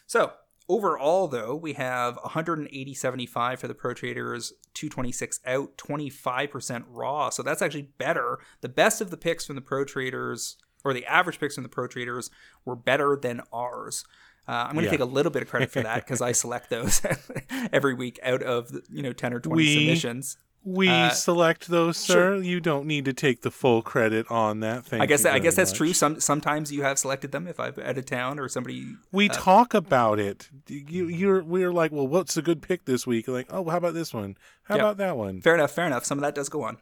[0.06, 0.32] So
[0.70, 7.28] overall, though, we have 180.75 for the Pro Traders, 226 out, 25% raw.
[7.30, 8.38] So that's actually better.
[8.60, 11.68] The best of the picks from the Pro Traders, or the average picks from the
[11.68, 12.30] Pro Traders,
[12.64, 14.04] were better than ours.
[14.48, 14.90] Uh, I'm going to yeah.
[14.92, 17.02] take a little bit of credit for that because I select those
[17.72, 20.36] every week out of you know 10 or 20 we, submissions.
[20.62, 22.12] We uh, select those, sir.
[22.12, 22.42] Sure.
[22.42, 24.84] You don't need to take the full credit on that.
[24.84, 25.78] Thank I guess I guess that's much.
[25.78, 25.92] true.
[25.94, 28.94] Some sometimes you have selected them if I'm out of town or somebody.
[29.10, 30.50] We uh, talk about it.
[30.68, 33.26] You you're we're like, well, what's a good pick this week?
[33.26, 34.36] Like, oh, how about this one?
[34.64, 35.40] How about that one?
[35.40, 35.70] Fair enough.
[35.70, 36.04] Fair enough.
[36.04, 36.76] Some of that does go on.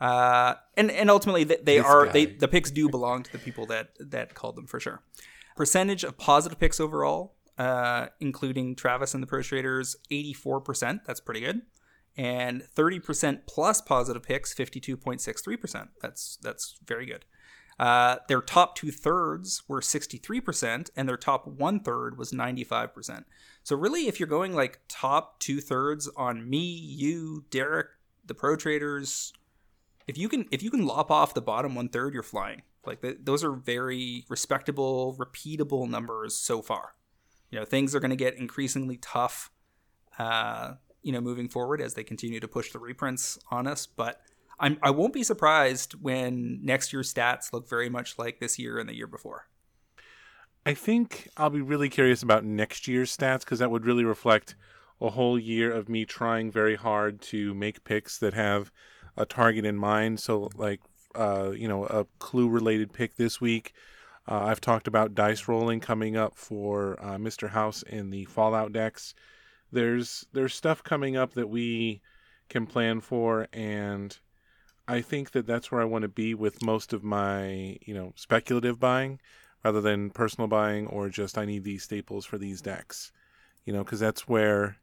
[0.00, 2.12] Uh, and and ultimately they, they are guy.
[2.12, 5.00] they the picks do belong to the people that that called them for sure.
[5.54, 11.02] Percentage of positive picks overall, uh, including Travis and the Pro Traders, eighty four percent.
[11.06, 11.62] That's pretty good
[12.16, 15.88] and 30% plus positive picks, 52.63%.
[16.00, 17.24] That's that's very good.
[17.78, 23.24] Uh, their top two thirds were 63%, and their top one third was 95%.
[23.64, 27.88] So really, if you're going like top two thirds on me, you, Derek,
[28.24, 29.32] the pro traders,
[30.06, 32.62] if you can if you can lop off the bottom one third, you're flying.
[32.84, 36.94] Like the, those are very respectable, repeatable numbers so far.
[37.50, 39.50] You know, things are going to get increasingly tough.
[40.18, 43.86] Uh, you know, moving forward as they continue to push the reprints on us.
[43.86, 44.20] But
[44.58, 48.78] I'm, I won't be surprised when next year's stats look very much like this year
[48.78, 49.48] and the year before.
[50.64, 54.54] I think I'll be really curious about next year's stats because that would really reflect
[55.00, 58.70] a whole year of me trying very hard to make picks that have
[59.16, 60.20] a target in mind.
[60.20, 60.80] So, like,
[61.16, 63.74] uh, you know, a clue related pick this week.
[64.28, 67.50] Uh, I've talked about dice rolling coming up for uh, Mr.
[67.50, 69.14] House in the Fallout decks
[69.72, 72.02] there's there's stuff coming up that we
[72.48, 74.18] can plan for and
[74.86, 78.12] I think that that's where I want to be with most of my, you know,
[78.16, 79.20] speculative buying
[79.64, 83.12] rather than personal buying or just I need these staples for these decks.
[83.64, 84.78] You know, cuz that's where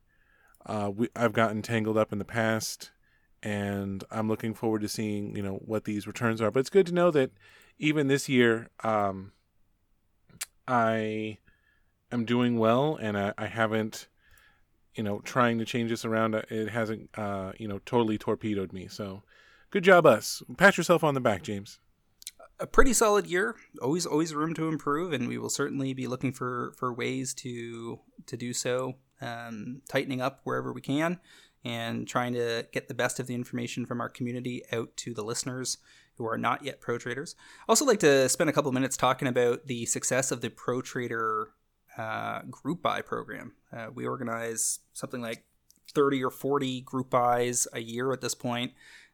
[0.65, 2.91] uh, we, I've gotten tangled up in the past
[3.43, 6.51] and I'm looking forward to seeing, you know, what these returns are.
[6.51, 7.31] But it's good to know that
[7.77, 9.33] even this year um,
[10.67, 11.37] I
[12.11, 14.07] am doing well and I, I haven't
[14.95, 18.73] you know, trying to change this around, uh, it hasn't, uh, you know, totally torpedoed
[18.73, 18.87] me.
[18.87, 19.23] So,
[19.71, 20.43] good job, us.
[20.57, 21.79] Pat yourself on the back, James.
[22.59, 23.55] A pretty solid year.
[23.81, 27.99] Always, always room to improve, and we will certainly be looking for for ways to
[28.25, 28.95] to do so.
[29.21, 31.19] Um, tightening up wherever we can,
[31.63, 35.23] and trying to get the best of the information from our community out to the
[35.23, 35.77] listeners
[36.15, 37.35] who are not yet pro traders.
[37.67, 41.51] Also, like to spend a couple minutes talking about the success of the pro trader
[41.99, 43.51] uh, group buy program.
[43.75, 45.43] Uh, we organize something like
[45.93, 48.71] 30 or 40 group buys a year at this point.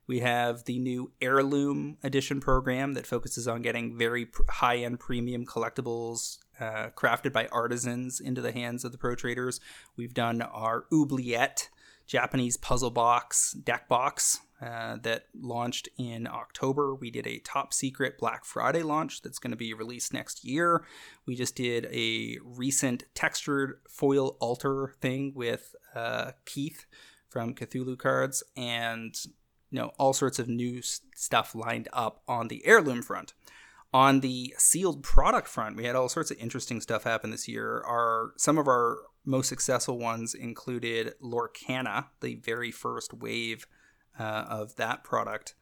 [0.08, 5.48] We have the new Heirloom Edition program that focuses on getting very high end premium
[5.48, 9.60] collectibles uh, crafted by artisans into the hands of the pro traders.
[9.98, 11.70] We've done our Oubliette
[12.06, 16.96] Japanese puzzle box deck box uh, that launched in October.
[16.96, 20.86] We did a top secret Black Friday launch that's going to be released next year.
[21.26, 26.86] We just did a recent textured foil altar thing with uh, Keith
[27.28, 29.14] from Cthulhu Cards, and
[29.72, 33.34] you know all sorts of new stuff lined up on the heirloom front.
[33.94, 37.84] On the sealed product front, we had all sorts of interesting stuff happen this year.
[37.86, 43.68] Our some of our most successful ones included Lorcana, the very first wave
[44.20, 45.56] uh, of that product.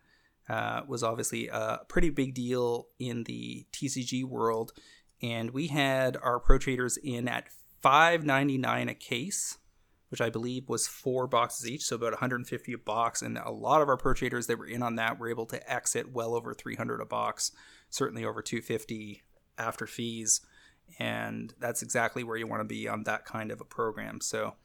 [0.49, 4.73] Uh, was obviously a pretty big deal in the TCG world,
[5.21, 7.45] and we had our pro traders in at
[7.81, 9.57] 5.99 a case,
[10.09, 13.21] which I believe was four boxes each, so about 150 a box.
[13.21, 15.71] And a lot of our pro traders that were in on that were able to
[15.71, 17.51] exit well over 300 a box,
[17.89, 19.23] certainly over 250
[19.57, 20.41] after fees,
[20.99, 24.19] and that's exactly where you want to be on that kind of a program.
[24.19, 24.55] So.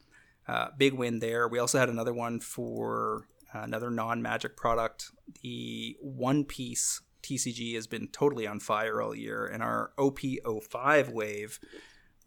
[0.49, 1.47] Uh, big win there.
[1.47, 5.11] We also had another one for Uh, another non magic product.
[5.43, 11.59] The One Piece TCG has been totally on fire all year, In our OP05 wave,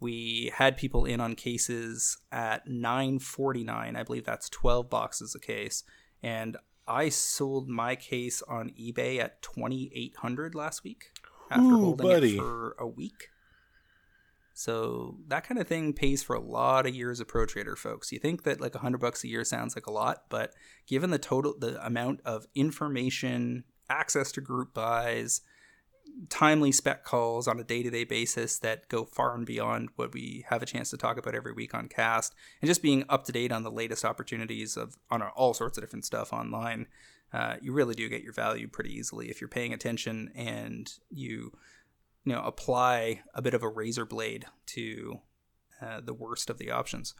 [0.00, 3.96] we had people in on cases at 949.
[3.96, 5.84] I believe that's 12 boxes a case,
[6.22, 6.56] and
[6.86, 11.10] I sold my case on eBay at 2800 last week
[11.50, 12.34] after Ooh, holding buddy.
[12.34, 13.28] it for a week.
[14.54, 18.12] So that kind of thing pays for a lot of years of pro trader, folks.
[18.12, 20.52] You think that like a hundred bucks a year sounds like a lot, but
[20.86, 25.40] given the total, the amount of information, access to group buys,
[26.28, 30.62] timely spec calls on a day-to-day basis that go far and beyond what we have
[30.62, 33.52] a chance to talk about every week on cast and just being up to date
[33.52, 36.86] on the latest opportunities of on all sorts of different stuff online
[37.32, 41.52] uh, you really do get your value pretty easily if you're paying attention and you
[42.24, 45.20] you know apply a bit of a razor blade to
[45.80, 47.14] uh, the worst of the options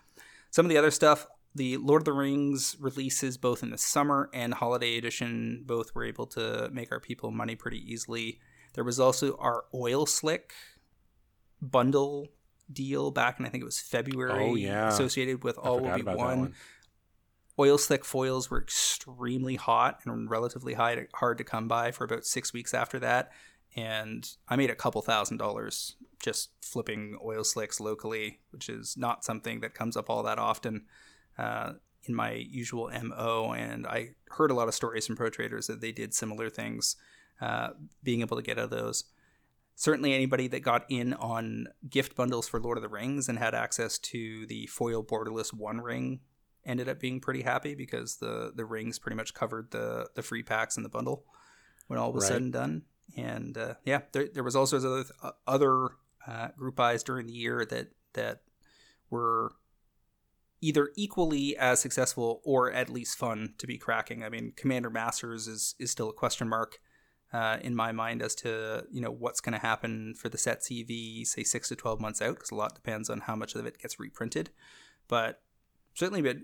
[0.51, 4.31] some of the other stuff the lord of the rings releases both in the summer
[4.33, 8.39] and holiday edition both were able to make our people money pretty easily
[8.75, 10.53] there was also our oil slick
[11.61, 12.29] bundle
[12.73, 14.45] deal back in I think it was February.
[14.45, 14.89] Oh, yeah.
[14.89, 16.17] associated with I All Will Be One.
[16.17, 16.55] one.
[17.59, 22.05] Oil slick foils were extremely hot and relatively high to, hard to come by for
[22.05, 23.31] about six weeks after that.
[23.75, 29.25] And I made a couple thousand dollars just flipping oil slicks locally, which is not
[29.25, 30.85] something that comes up all that often
[31.39, 31.73] uh,
[32.05, 33.53] in my usual MO.
[33.53, 36.97] And I heard a lot of stories from pro traders that they did similar things,
[37.41, 37.71] uh,
[38.03, 39.05] being able to get out of those.
[39.75, 43.55] Certainly, anybody that got in on gift bundles for Lord of the Rings and had
[43.55, 46.21] access to the foil borderless One Ring
[46.65, 50.43] ended up being pretty happy because the the rings pretty much covered the the free
[50.43, 51.25] packs in the bundle
[51.89, 52.29] when all was Right.
[52.29, 52.83] said and done.
[53.17, 55.05] And uh, yeah, there, there was also other
[55.47, 55.89] other
[56.27, 58.43] uh, group buys during the year that that
[59.11, 59.53] were
[60.61, 64.23] either equally as successful or at least fun to be cracking.
[64.23, 66.79] I mean, Commander Masters is is still a question mark
[67.33, 70.61] uh, in my mind as to you know what's going to happen for the set
[70.61, 73.67] CV, say six to twelve months out, because a lot depends on how much of
[73.67, 74.51] it gets reprinted.
[75.09, 75.43] But
[75.95, 76.39] certainly, but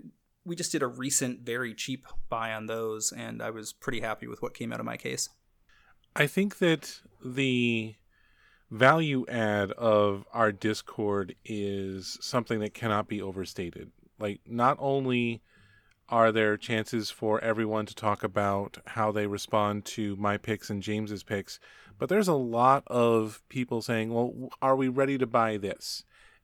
[0.45, 4.27] we just did a recent very cheap buy on those, and I was pretty happy
[4.27, 5.29] with what came out of my case.
[6.15, 7.95] I think that the
[8.71, 13.91] value add of our Discord is something that cannot be overstated.
[14.19, 15.41] Like, not only
[16.09, 20.81] are there chances for everyone to talk about how they respond to my picks and
[20.81, 21.59] James's picks,
[21.97, 26.03] but there's a lot of people saying, well, are we ready to buy this?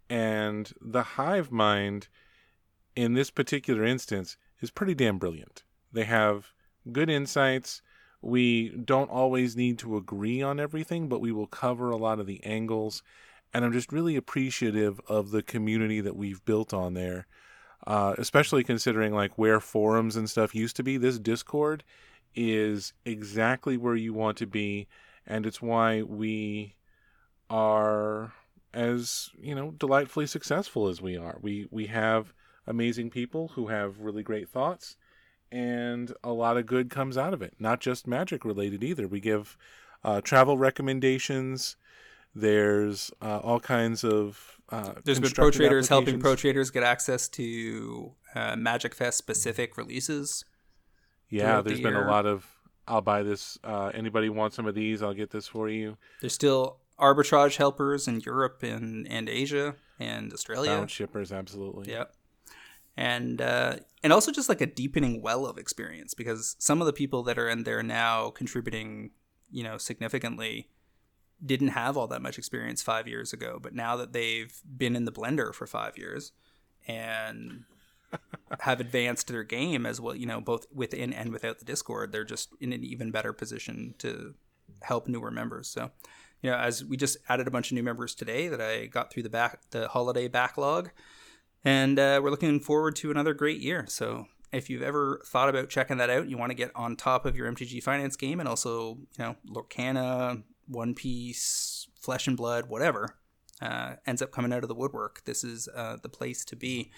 [0.09, 2.07] And the hive mind
[2.95, 5.63] in this particular instance is pretty damn brilliant.
[5.91, 6.53] They have
[6.91, 7.81] good insights.
[8.25, 12.25] We don't always need to agree on everything, but we will cover a lot of
[12.25, 13.03] the angles.
[13.53, 17.27] And I'm just really appreciative of the community that we've built on there,
[17.85, 20.97] uh, especially considering like where forums and stuff used to be.
[20.97, 21.83] This Discord
[22.33, 24.87] is exactly where you want to be,
[25.27, 26.75] and it's why we
[27.49, 28.33] are
[28.73, 31.37] as you know delightfully successful as we are.
[31.41, 32.33] We we have
[32.67, 34.97] amazing people who have really great thoughts
[35.51, 37.53] and a lot of good comes out of it.
[37.59, 39.07] Not just magic related either.
[39.07, 39.57] We give
[40.03, 41.75] uh, travel recommendations.
[42.33, 44.59] There's uh, all kinds of.
[44.69, 49.77] Uh, There's been pro traders helping pro traders get access to uh, Magic Fest specific
[49.77, 50.43] releases.
[51.29, 52.45] Yeah, throughout the there's been a lot of.
[52.87, 53.57] I'll buy this.
[53.63, 55.01] Uh, anybody want some of these?
[55.01, 55.97] I'll get this for you.
[56.21, 60.71] There's still arbitrage helpers in Europe and, and Asia and Australia.
[60.71, 61.91] Bound shippers, absolutely.
[61.91, 62.13] Yep.
[62.97, 66.93] And uh, and also just like a deepening well of experience because some of the
[66.93, 69.11] people that are in there now contributing,
[69.51, 70.69] you know, significantly
[71.43, 75.05] didn't have all that much experience five years ago, but now that they've been in
[75.05, 76.31] the blender for five years
[76.87, 77.65] and
[78.61, 82.23] have advanced their game as well, you know, both within and without the Discord, they're
[82.23, 84.35] just in an even better position to
[84.81, 85.67] help newer members.
[85.67, 85.91] So,
[86.41, 89.11] you know, as we just added a bunch of new members today that I got
[89.11, 90.91] through the back the holiday backlog,
[91.65, 93.85] and uh, we're looking forward to another great year.
[93.89, 97.25] So, if you've ever thought about checking that out, you want to get on top
[97.25, 102.69] of your MTG finance game, and also, you know, Lorcana, One Piece, Flesh and Blood,
[102.69, 103.17] whatever,
[103.61, 106.91] uh, ends up coming out of the woodwork, this is uh, the place to be.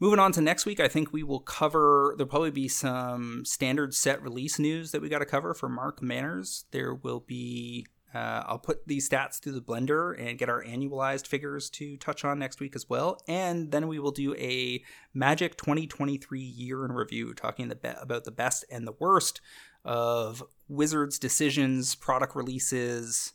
[0.00, 2.14] Moving on to next week, I think we will cover.
[2.16, 6.00] There'll probably be some standard set release news that we got to cover for Mark
[6.00, 6.66] Manners.
[6.70, 11.26] There will be uh, I'll put these stats through the blender and get our annualized
[11.26, 13.20] figures to touch on next week as well.
[13.28, 14.82] And then we will do a
[15.12, 19.40] Magic 2023 year in review, talking the be- about the best and the worst
[19.84, 23.32] of Wizards' decisions, product releases,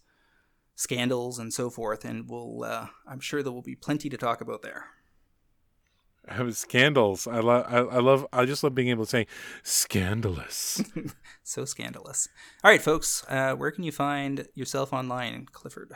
[0.75, 2.03] scandals, and so forth.
[2.03, 4.85] And we'll, uh, I'm sure there will be plenty to talk about there.
[6.29, 7.27] I scandals.
[7.27, 7.65] I love.
[7.67, 8.25] I, I love.
[8.31, 9.27] I just love being able to say
[9.61, 10.81] scandalous.
[11.43, 12.29] so scandalous.
[12.63, 13.25] All right, folks.
[13.27, 15.91] Uh, where can you find yourself online, Clifford?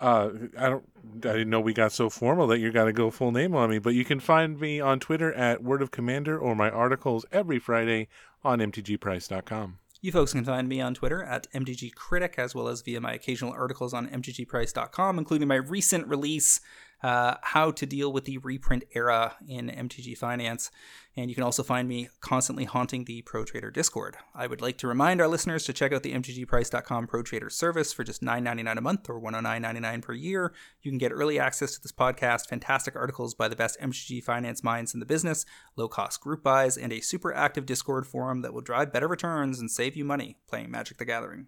[0.00, 0.84] Uh, I don't.
[1.24, 3.70] I didn't know we got so formal that you got to go full name on
[3.70, 3.78] me.
[3.78, 7.58] But you can find me on Twitter at Word of Commander or my articles every
[7.58, 8.08] Friday
[8.44, 9.78] on mtgprice.com.
[10.02, 13.52] You folks can find me on Twitter at MTGCritic as well as via my occasional
[13.52, 16.60] articles on mtgprice.com, including my recent release
[17.02, 20.70] uh, how to deal with the reprint era in MTG Finance.
[21.16, 24.16] And you can also find me constantly haunting the Pro Trader Discord.
[24.34, 27.92] I would like to remind our listeners to check out the MTGPrice.com Pro Trader service
[27.92, 30.52] for just $9.99 a month or $109.99 per year.
[30.82, 34.62] You can get early access to this podcast, fantastic articles by the best MTG finance
[34.62, 38.52] minds in the business, low cost group buys, and a super active Discord forum that
[38.52, 41.46] will drive better returns and save you money playing Magic the Gathering.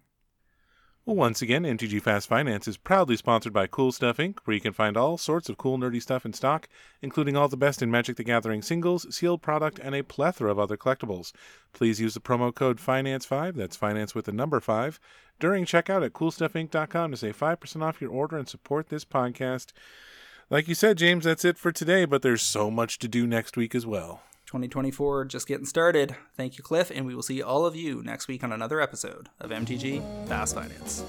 [1.05, 4.73] Once again, MTG Fast Finance is proudly sponsored by Cool Stuff Inc., where you can
[4.73, 6.69] find all sorts of cool, nerdy stuff in stock,
[7.01, 10.59] including all the best in Magic the Gathering singles, sealed product, and a plethora of
[10.59, 11.31] other collectibles.
[11.73, 14.99] Please use the promo code FINANCE5, that's finance with the number 5,
[15.39, 19.71] during checkout at coolstuffinc.com to save 5% off your order and support this podcast.
[20.51, 23.57] Like you said, James, that's it for today, but there's so much to do next
[23.57, 24.21] week as well.
[24.49, 26.15] 2024 just getting started.
[26.33, 29.29] Thank you, Cliff, and we will see all of you next week on another episode
[29.39, 31.05] of MTG Fast Finance.